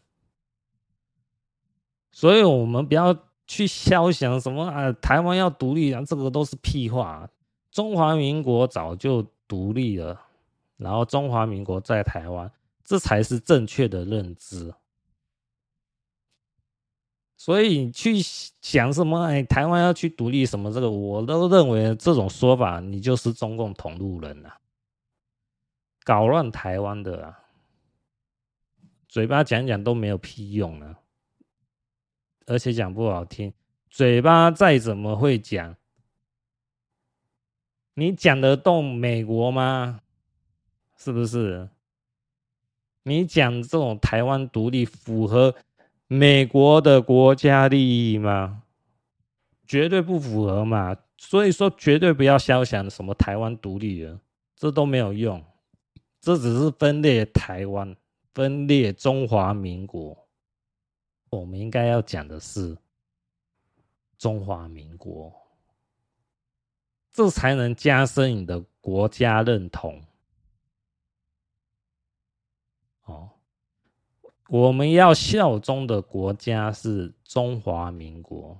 [2.11, 3.13] 所以我们不要
[3.45, 7.29] 去肖想什么啊，台湾要独立啊，这个都是屁话。
[7.71, 10.19] 中华民国早就独立了，
[10.77, 12.49] 然后中华民国在台湾，
[12.83, 14.73] 这才是正确的认知。
[17.35, 18.21] 所以你去
[18.61, 19.21] 想什么？
[19.23, 20.71] 哎，台湾要去独立什么？
[20.71, 24.59] 这个我都认为这种说法，你就是中共同路人啊，
[26.05, 27.39] 搞乱台湾的啊。
[29.09, 30.99] 嘴巴讲讲都没有屁用啊，
[32.47, 33.53] 而且讲不好听，
[33.89, 35.75] 嘴巴再怎么会讲，
[37.93, 40.01] 你讲得动美国吗？
[40.97, 41.69] 是不是？
[43.03, 45.55] 你讲这种台湾独立符合
[46.07, 48.63] 美国的国家利益吗？
[49.65, 50.95] 绝对不符合嘛！
[51.17, 54.19] 所以说，绝对不要肖想什么台湾独立了，
[54.55, 55.43] 这都没有用，
[56.19, 57.95] 这只是分裂台湾。
[58.33, 60.27] 分裂中华民国，
[61.29, 62.75] 我们应该要讲的是
[64.17, 65.31] 中华民国，
[67.11, 70.01] 这才能加深你的国家认同。
[74.53, 78.55] 我们要效忠的国家是中华民国，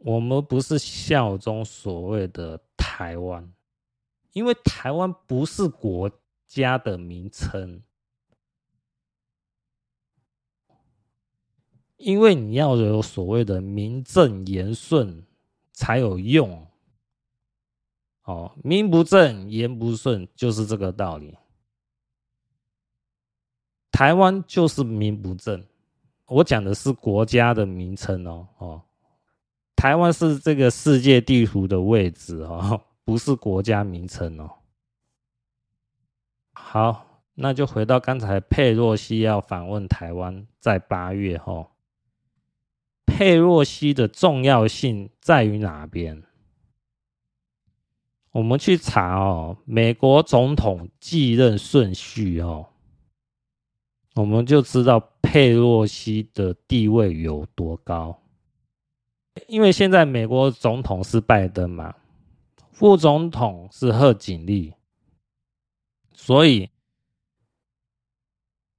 [0.00, 3.54] 我们不是效忠所谓的台湾，
[4.32, 6.10] 因为台湾不是国
[6.48, 7.80] 家的名称。
[11.96, 15.24] 因为你要有所谓的名正言顺
[15.70, 16.66] 才有用，
[18.24, 21.36] 哦，名不正言不顺就是这个道理。
[23.94, 25.64] 台湾就是名不正，
[26.26, 28.82] 我讲的是国家的名称哦，哦，
[29.76, 34.50] 台湾是这个世界地图的位置哦， 不是国家名称哦。
[36.54, 41.70] 好，那就回到刚才佩洛西要访问台湾，在八月后。
[43.06, 46.24] 佩洛西的重要性在于哪边？
[48.32, 52.70] 我们去查哦，美国总统继任顺序哦，
[54.14, 58.22] 我们就知道佩洛西的地位有多高。
[59.46, 61.94] 因为现在美国总统是拜登嘛，
[62.72, 64.74] 副总统是贺锦丽，
[66.12, 66.70] 所以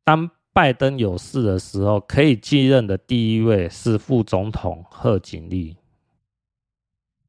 [0.03, 0.31] 当。
[0.55, 5.75] 拜登有事的时候，可以继任的第一位是副总统贺锦丽，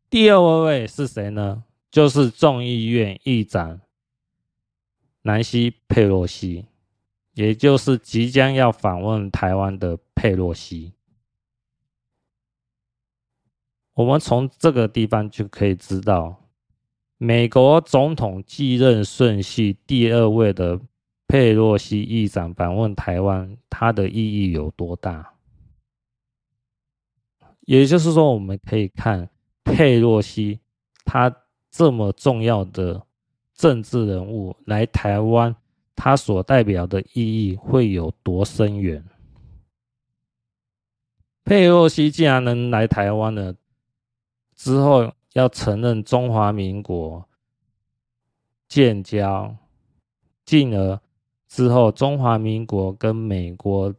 [0.08, 1.64] 第二位是谁呢？
[1.90, 3.80] 就是众议院议长
[5.22, 6.66] 南希佩洛西，
[7.36, 10.92] 也就是即将要访问台湾的佩洛西。
[13.94, 16.48] 我们从这个地方就可以知道，
[17.18, 20.80] 美国总统继任顺序第二位的。
[21.28, 25.34] 佩洛西议长访问台湾，它的意义有多大？
[27.62, 29.28] 也就是说，我们可以看
[29.64, 30.60] 佩洛西
[31.04, 31.36] 他
[31.68, 33.04] 这么重要的
[33.54, 35.56] 政治人物来台湾，
[35.96, 39.04] 它所代表的意义会有多深远？
[41.42, 43.56] 佩洛西既然能来台湾了，
[44.54, 47.28] 之后要承认中华民国
[48.68, 49.56] 建交，
[50.44, 51.00] 进而。
[51.48, 53.94] 之后，中华民国跟美国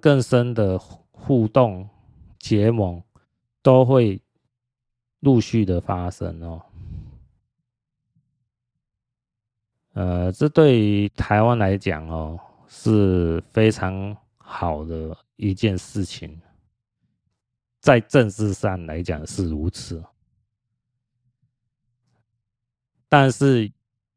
[0.00, 1.88] 更深的互动
[2.38, 3.00] 结盟
[3.62, 4.20] 都会
[5.20, 6.60] 陆续的发生哦。
[9.94, 12.38] 呃，这对于台湾来讲哦
[12.68, 16.40] 是非常好的一件事情，
[17.80, 20.04] 在政治上来讲是如此，
[23.08, 23.72] 但是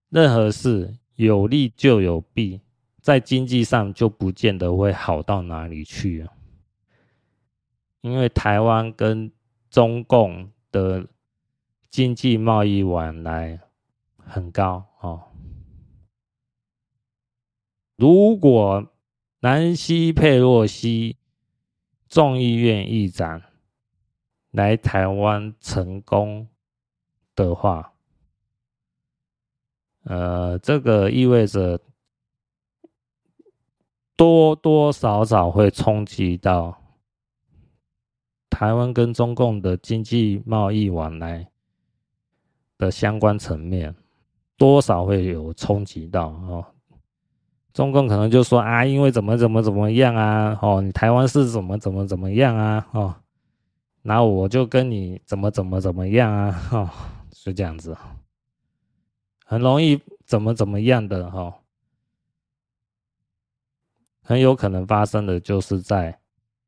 [0.10, 0.94] 任何事。
[1.18, 2.62] 有利就有弊，
[3.02, 6.32] 在经济上就不见得会好到哪里去啊。
[8.02, 9.32] 因为台湾跟
[9.72, 11.08] 中共的
[11.90, 13.60] 经济贸易往来
[14.16, 15.24] 很高哦。
[17.98, 18.93] 如果
[19.39, 21.18] 南希佩洛西
[22.08, 23.41] 众议院议长
[24.52, 26.48] 来台湾成功
[27.36, 27.93] 的话，
[30.04, 31.82] 呃，这个意味着
[34.16, 36.80] 多多少少会冲击到
[38.48, 41.50] 台湾跟中共的经济贸易往来
[42.78, 43.95] 的相关层面，
[44.56, 46.74] 多少会有冲击到哦。
[47.78, 53.16] 中共可能就说啊，因为怎么怎么怎么样啊，哦，你台湾是怎么怎么怎么样啊，哦，
[54.02, 56.90] 然后我就跟你怎么怎么怎么样啊，哦，
[57.32, 57.96] 是这样子，
[59.46, 61.54] 很容易怎么怎么样的哈，
[64.24, 66.20] 很有可能发生的就是在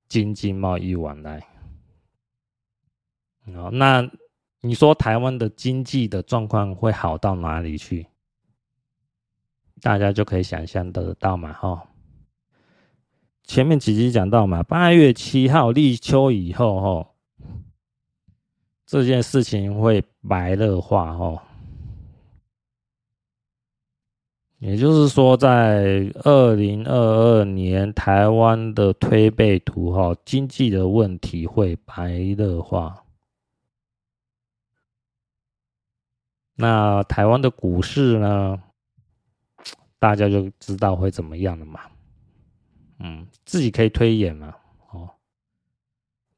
[0.07, 1.43] 经济贸易往来。
[3.55, 4.07] 哦，那
[4.61, 8.05] 你说台湾的经济的状况会好到哪里去？
[9.81, 11.87] 大家就可以想象得到嘛，哈。
[13.43, 17.09] 前面几集讲到嘛，八月七号立秋以后，哈，
[18.85, 21.43] 这件事情会白热化，哈。
[24.59, 33.05] 也就是说，在二零二二年，台湾的推背图，哈，经济的问题会白热化。
[36.55, 38.61] 那台湾的股市呢？
[39.99, 41.81] 大家就知道会怎么样了嘛。
[42.99, 44.55] 嗯，自己可以推演嘛。
[44.91, 45.09] 哦，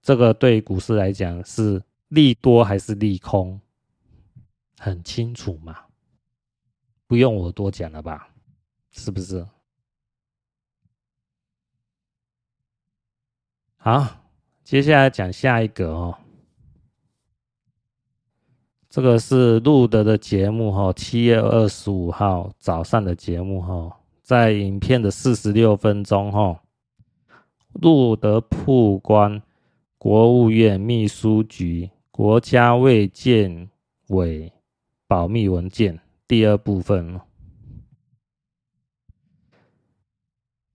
[0.01, 3.62] 这个对股市来讲是利多还是利空，
[4.78, 5.86] 很清楚嘛。
[7.07, 8.28] 不用我多讲了吧？
[8.91, 9.47] 是不是？
[13.78, 14.26] 好，
[14.64, 16.18] 接下来讲下一个哦。
[18.92, 26.62] 这个是路德的节目哈，七月二十五号早上的节目哈，在影片的四十六分钟哈，
[27.72, 29.42] 路德曝光
[29.98, 33.70] 国务院秘书局国家卫健
[34.10, 34.52] 委
[35.08, 37.22] 保密文件第二部分。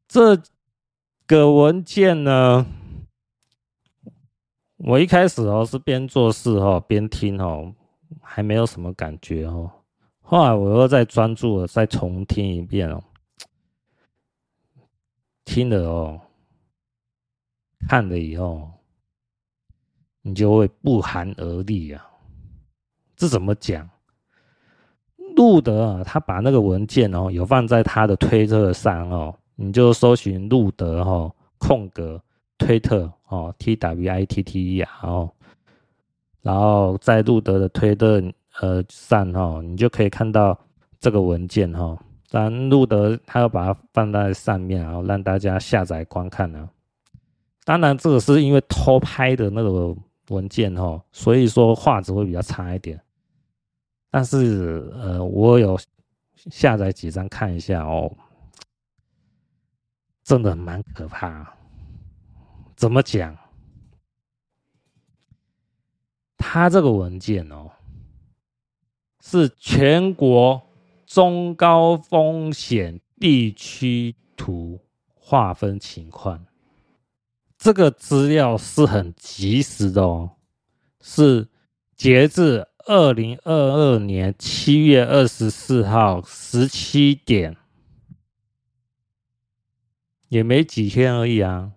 [0.09, 0.41] 这
[1.27, 2.65] 个文件呢，
[4.79, 7.75] 我一开始哦是边做事哈边听哦。
[8.29, 9.71] 还没有什么感觉哦，
[10.21, 13.03] 后来我又再专注了，再重听一遍哦，
[15.45, 16.21] 听了哦，
[17.89, 18.69] 看了以后，
[20.23, 22.05] 你就会不寒而栗啊。
[23.15, 23.89] 这怎么讲？
[25.37, 32.23] 路德啊，他把那个文件哦，有放在他的推特上哦，你就搜寻路德哈空格
[32.59, 35.33] 推特哦，T W I T T E R 哦。
[36.47, 38.23] 然后在路德的推特
[38.61, 40.57] 呃上哈，你就可以看到
[41.01, 41.99] 这个文件哈。
[42.31, 46.71] 但路德他要把它放在上面，然后让大家下载观看呢。
[47.65, 49.93] 当然，这个是因为偷拍的那个
[50.29, 53.01] 文件哈，所以说画质会比较差一点。
[54.09, 55.77] 但是呃，我有
[56.49, 58.09] 下载几张看一下哦，
[60.23, 61.53] 真的蛮可怕。
[62.77, 63.37] 怎么讲？
[66.37, 67.71] 它这个文件哦，
[69.21, 70.63] 是全国
[71.07, 74.81] 中高风险地区图
[75.15, 76.47] 划分情况。
[77.59, 80.37] 这个资料是很及时的哦，
[81.01, 81.49] 是
[81.97, 87.57] 截至二零二二年七月二十四号十七点，
[90.29, 91.73] 也没几天而已啊。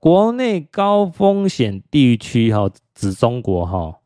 [0.00, 4.00] 国内高风险地区哈，指中国哈，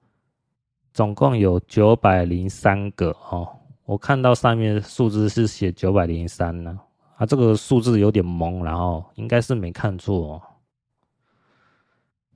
[0.92, 3.60] 总共有九百零三个哈。
[3.84, 6.80] 我看到上面数字是写九百零三呢，
[7.16, 10.42] 啊，这个数字有点懵，然后应该是没看错。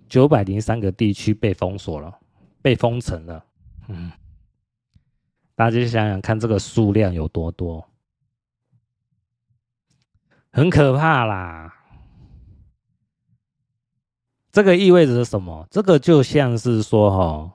[0.09, 2.17] 九百零三个地区被封锁了，
[2.63, 3.45] 被封城了。
[3.89, 4.13] 嗯，
[5.57, 7.85] 大家想想看，这个数量有多多，
[10.53, 11.75] 很可怕啦。
[14.59, 15.69] 这个意味着什么？
[15.71, 17.53] 这个就像是说，哈，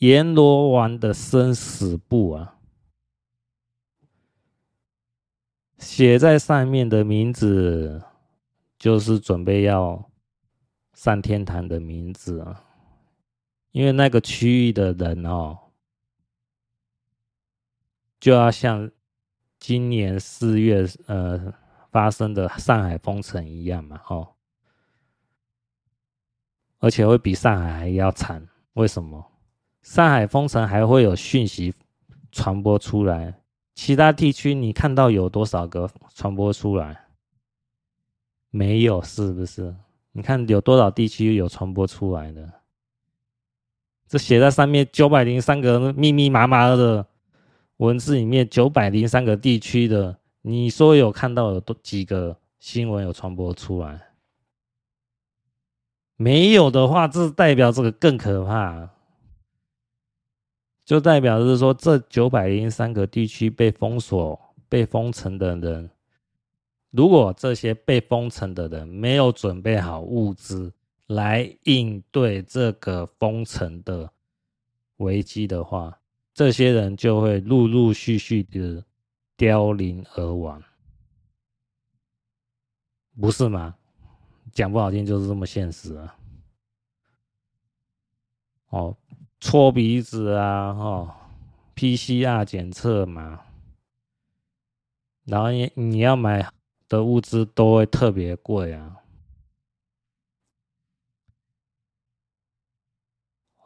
[0.00, 2.58] 阎罗王的生死簿啊，
[5.78, 8.02] 写在上面的名字，
[8.78, 10.10] 就是准备要
[10.92, 12.62] 上天堂的名字啊。
[13.70, 15.58] 因为那个区域的人哦，
[18.20, 18.90] 就要像
[19.58, 21.54] 今年四月呃
[21.90, 24.31] 发生的上海封城一样嘛，哦。
[26.82, 29.24] 而且会比上海还要惨，为什么？
[29.82, 31.72] 上海封城还会有讯息
[32.32, 33.32] 传播出来，
[33.72, 37.04] 其他地区你看到有多少个传播出来？
[38.50, 39.72] 没有，是不是？
[40.10, 42.52] 你看有多少地区有传播出来的？
[44.08, 47.06] 这写在上面九百零三个密密麻麻的
[47.76, 54.00] 文字里面，九百零三个地区的，你说有看到有多几个新闻有传播出来？
[56.22, 58.90] 没有的话，这代表这个更可怕，
[60.84, 65.90] 就代表是说，这九百零三个地区被封锁、被封城的人，
[66.90, 70.72] 如果这些被封城的人没有准备好物资
[71.08, 74.12] 来应对这个封城的
[74.98, 75.98] 危机的话，
[76.32, 78.84] 这些人就会陆陆续续的
[79.36, 80.62] 凋零而亡，
[83.20, 83.74] 不是吗？
[84.52, 86.16] 讲不好听就是这么现实啊！
[88.68, 88.96] 哦，
[89.40, 91.14] 搓鼻子啊，哦
[91.74, 93.40] ，PCR 检测嘛，
[95.24, 96.52] 然后你你要买
[96.88, 98.98] 的物资都会特别贵啊。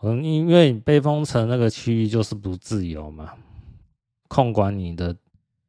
[0.03, 3.37] 嗯，因为被封城那个区域就是不自由嘛，
[4.29, 5.17] 控管你的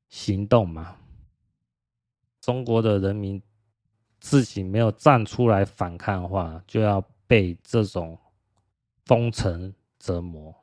[0.10, 0.98] 行动嘛。
[2.40, 3.42] 中国的人民
[4.30, 8.18] 自己没有站出来反抗的话，就要被这种
[9.06, 10.54] 封城折磨。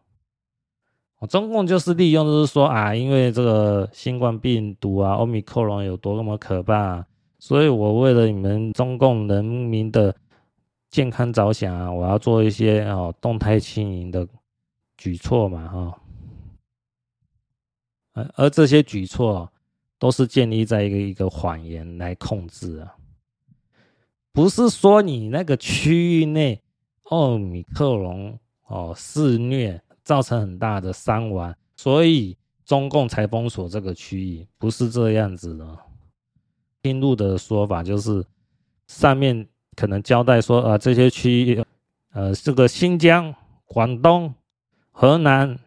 [1.29, 7.07] 中共就是利用，就是说啊，因为这个新冠病毒啊，欧米克隆有多么可怕，
[7.39, 10.15] 所以我为了你们中共人民的。
[10.91, 14.25] 健康着想啊，我要做一些哦动态清零的
[14.97, 15.67] 举措嘛
[18.15, 19.53] 哈，而这些举措
[19.99, 22.95] 都是建立在一个一个谎言来控制啊，
[24.35, 26.61] 不是说你那个区域内
[27.05, 35.79] 奥米克戎哦肆虐造成很大的伤亡，所以中共才封锁这个区域，不是这样子的。
[36.83, 38.23] 听路的说法就是
[38.87, 39.49] 上面。
[39.77, 41.65] 可能交代说，啊，这些区域，
[42.13, 44.33] 呃，这个新疆、广东、
[44.93, 45.59] 河南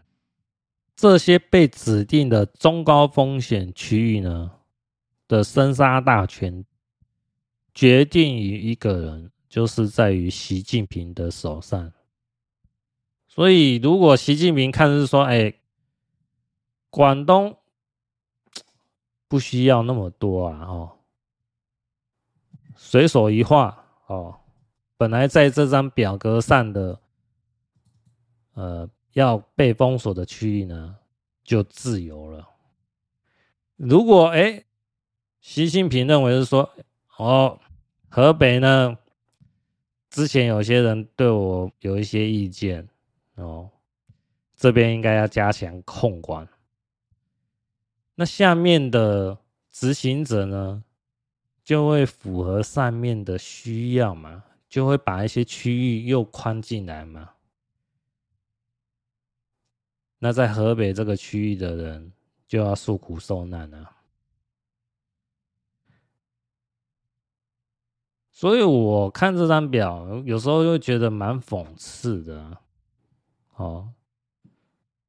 [0.95, 4.49] 这些被指定的中高风险区域呢
[5.27, 6.63] 的生杀大权，
[7.77, 11.93] 决定于一个人，就是在于习近平的手上。
[13.27, 15.53] 所以，如果习近平看是说，哎，
[16.89, 17.55] 广东
[19.27, 20.97] 不需要那么多啊，哦，
[22.75, 23.85] 随手一画。
[24.07, 24.39] 哦，
[24.97, 26.99] 本来在这张表格上的，
[28.55, 30.95] 呃，要被封锁的区域呢，
[31.43, 32.49] 就自由了。
[33.75, 34.65] 如果哎，
[35.41, 36.73] 习近平认为是说，
[37.17, 37.59] 哦，
[38.09, 38.97] 河北呢，
[40.09, 42.87] 之前有些人对我有一些意见，
[43.35, 43.69] 哦，
[44.55, 46.47] 这边应该要加强控管。
[48.15, 49.37] 那下面的
[49.71, 50.83] 执行者呢？
[51.63, 57.31] 就会符合上面的需要嘛，就会把一些区域又宽进来嘛。
[60.17, 62.13] 那在河北这个区域的人
[62.47, 63.96] 就要受苦受难了。
[68.37, 72.59] 所以我看这张表，有时候又觉得蛮讽刺的。
[73.55, 73.91] 哦，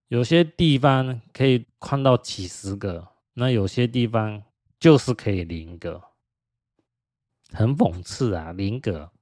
[0.09, 4.43] 有些地方可以宽到几十个，那有些地方
[4.81, 6.03] 就是可以零个。
[7.53, 9.13] 很讽刺啊，零个，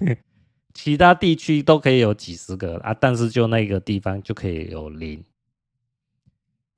[0.74, 5.24] 其他地区都可以有几十个啊，但是就那个地方就可以有零，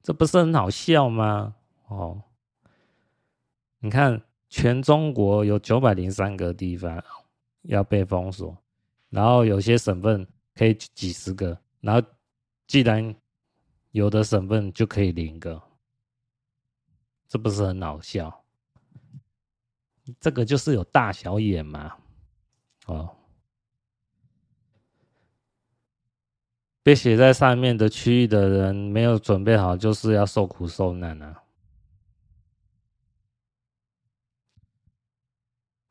[0.04, 1.56] 这不是很好笑吗？
[1.88, 2.22] 哦，
[3.80, 7.02] 你看，全中国有九百零三个地方
[7.62, 8.54] 要被封锁，
[9.08, 12.06] 然后有些省份可以几十个，然后
[12.66, 13.14] 既然
[13.92, 15.62] 有的省份就可以零个，
[17.28, 18.44] 这不是很好笑？
[20.18, 21.96] 这个就是有大小眼嘛，
[22.86, 23.08] 哦，
[26.82, 31.40] 被写在上面的区域的人没有准备好，就是要受苦受难啊。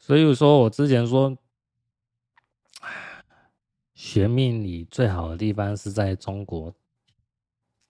[0.09, 1.37] 所以说我之前说，
[3.93, 6.73] 学命理最好的地方是在中国，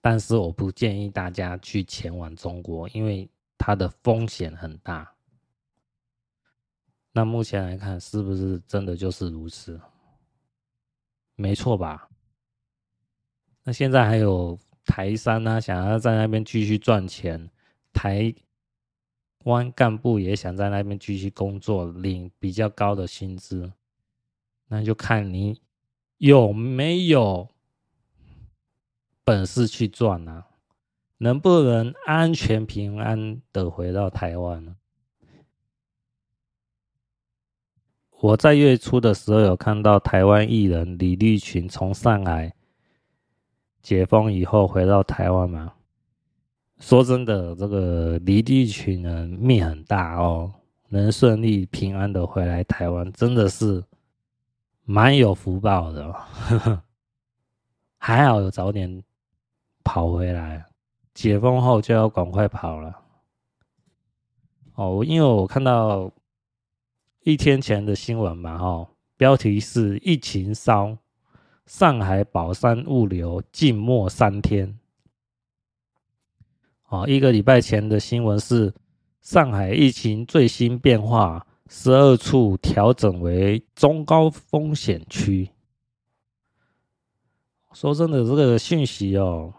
[0.02, 5.10] 但是我不建议大家去前往中国，因为它的风险很大。
[7.12, 9.80] 那目前来看，是不是真的就是如此？
[11.36, 12.06] 没错吧？
[13.62, 17.48] 那现在还有台商呢，想要在那边继续赚钱，
[17.94, 18.30] 台
[19.44, 23.72] 湾干部也想在那边继续工作，领比较高的薪资，
[24.68, 25.60] 那就看你
[26.18, 27.48] 有没有
[29.24, 30.46] 本事去赚啊？
[31.18, 34.76] 能不能安全平安的回到台湾呢？
[38.10, 42.54] 我在月初的时候有看到台湾艺人李立群从上海
[43.80, 45.74] 解封以后回到台湾嘛。
[46.80, 50.50] 说真的，这个离地群人命很大哦，
[50.88, 53.84] 能顺利平安的回来台湾，真的是
[54.84, 56.10] 蛮有福报的。
[56.10, 56.82] 呵呵，
[57.98, 59.04] 还好有早点
[59.84, 60.64] 跑回来，
[61.12, 62.96] 解封后就要赶快跑了。
[64.74, 66.10] 哦，因为我看到
[67.24, 70.96] 一天前的新闻嘛，哈，标题是“疫情烧，
[71.66, 74.78] 上海宝山物流静默三天”。
[76.90, 78.74] 哦，一个礼拜前的新闻是
[79.20, 85.48] 上海疫情最新变化，十二处调整为中高风险区。
[87.72, 89.54] 说真的，这个讯息哦。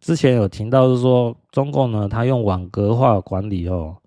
[0.00, 3.98] 之前有听到是说，中共呢，他用网格化管理哦，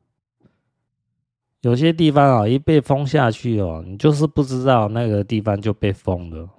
[1.61, 6.49] 有些地方啊，一被封下去哦，你就是不知道那个地方就被封了，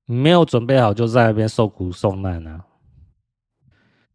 [0.11, 2.65] 没有准备好就在那边受苦受难啊。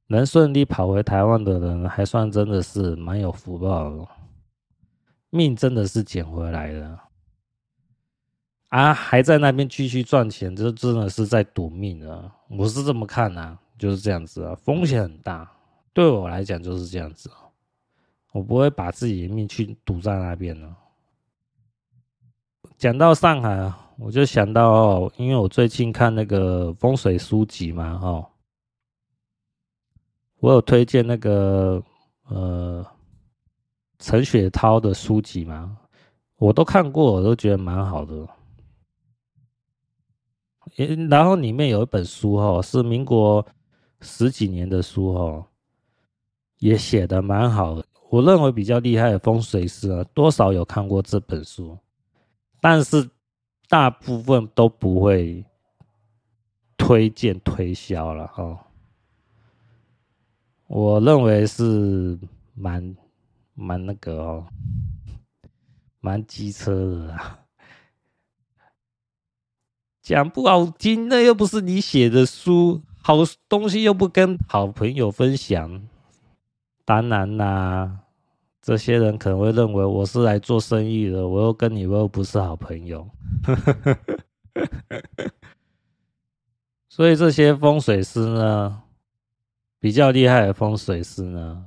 [0.08, 4.06] 能顺利跑回台湾的人，还算真的是蛮有福报的，
[5.30, 6.98] 命真的是捡回来的。
[8.68, 12.32] 啊，还在那边继续赚钱，这真的是在赌命啊！
[12.50, 15.50] 我是这么看啊，就是这样子啊，风险很大。
[15.92, 17.30] 对我来讲就是这样子，
[18.32, 20.76] 我不会把自己的命去赌在那边了。
[22.76, 28.30] 讲到上海啊，我就想到，因为我最近看那个风水书籍嘛，哈，
[30.38, 31.82] 我有推荐那个
[32.28, 32.86] 呃
[33.98, 35.76] 陈雪涛的书籍嘛，
[36.36, 38.28] 我都看过，我都觉得蛮好的。
[41.08, 43.44] 然后里面有一本书哈，是民国
[44.02, 45.46] 十几年的书哈，
[46.58, 47.82] 也写的蛮好。
[48.10, 51.78] 我认为比较厉害的风水师啊，多少有看过这本书，
[52.60, 53.08] 但是
[53.68, 55.44] 大部分都不会
[56.76, 58.66] 推荐推销了哈。
[60.66, 62.18] 我认为是
[62.54, 62.96] 蛮
[63.54, 64.46] 蛮那个哦，
[66.00, 67.40] 蛮机车的啊。
[70.02, 73.16] 讲不好听，那又不是你写的书，好
[73.48, 75.82] 东西又不跟好朋友分享。
[76.84, 78.05] 当然啦，
[78.66, 83.08] 这些人可能会认为我是来做生意的，我又跟你又不是好朋友。
[86.88, 88.82] 所以这些风水师呢，
[89.78, 91.64] 比较厉害的风水师呢，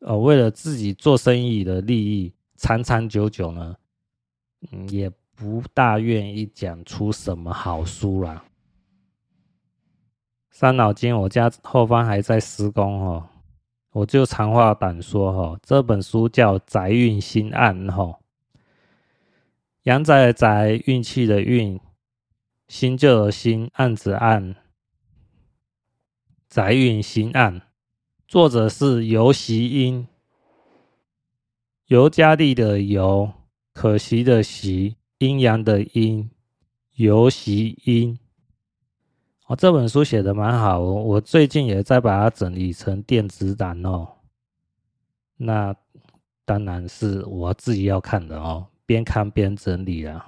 [0.00, 3.74] 呃，为了自己做生意的利益，长长久久呢，
[4.90, 5.10] 也。
[5.34, 8.44] 不大愿意讲出什么好书啦。
[10.50, 13.28] 伤脑筋，我家后方还在施工哦，
[13.92, 15.58] 我就长话短说哈。
[15.62, 18.18] 这本书叫《宅运新案》哈，
[19.84, 21.78] 阳宅的宅，运气的运，
[22.68, 24.56] 新旧的新，案子案，
[26.48, 27.62] 宅运新案，
[28.26, 30.06] 作者是游锡英，
[31.86, 33.32] 尤加利的尤，
[33.72, 34.96] 可惜的惜。
[35.18, 36.32] 阴阳的阴，
[36.94, 38.18] 游锡英。
[39.52, 44.08] 哦，这本书写的蛮好，我最近也在把它整理成电子档哦。
[45.36, 45.76] 那
[46.46, 50.26] 当然是我自己要看的哦，边看边整理啊，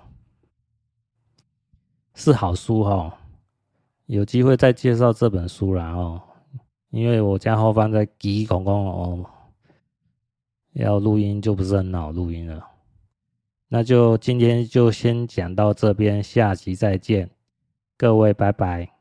[2.12, 3.14] 是好书哦。
[4.04, 6.20] 有机会再介绍这本书啦哦，
[6.90, 9.24] 因为我家后方在叽咣咣哦，
[10.74, 12.62] 要录音就不是很好录音了。
[13.68, 17.30] 那就今天就先讲到这边，下集再见，
[17.96, 18.93] 各位拜拜。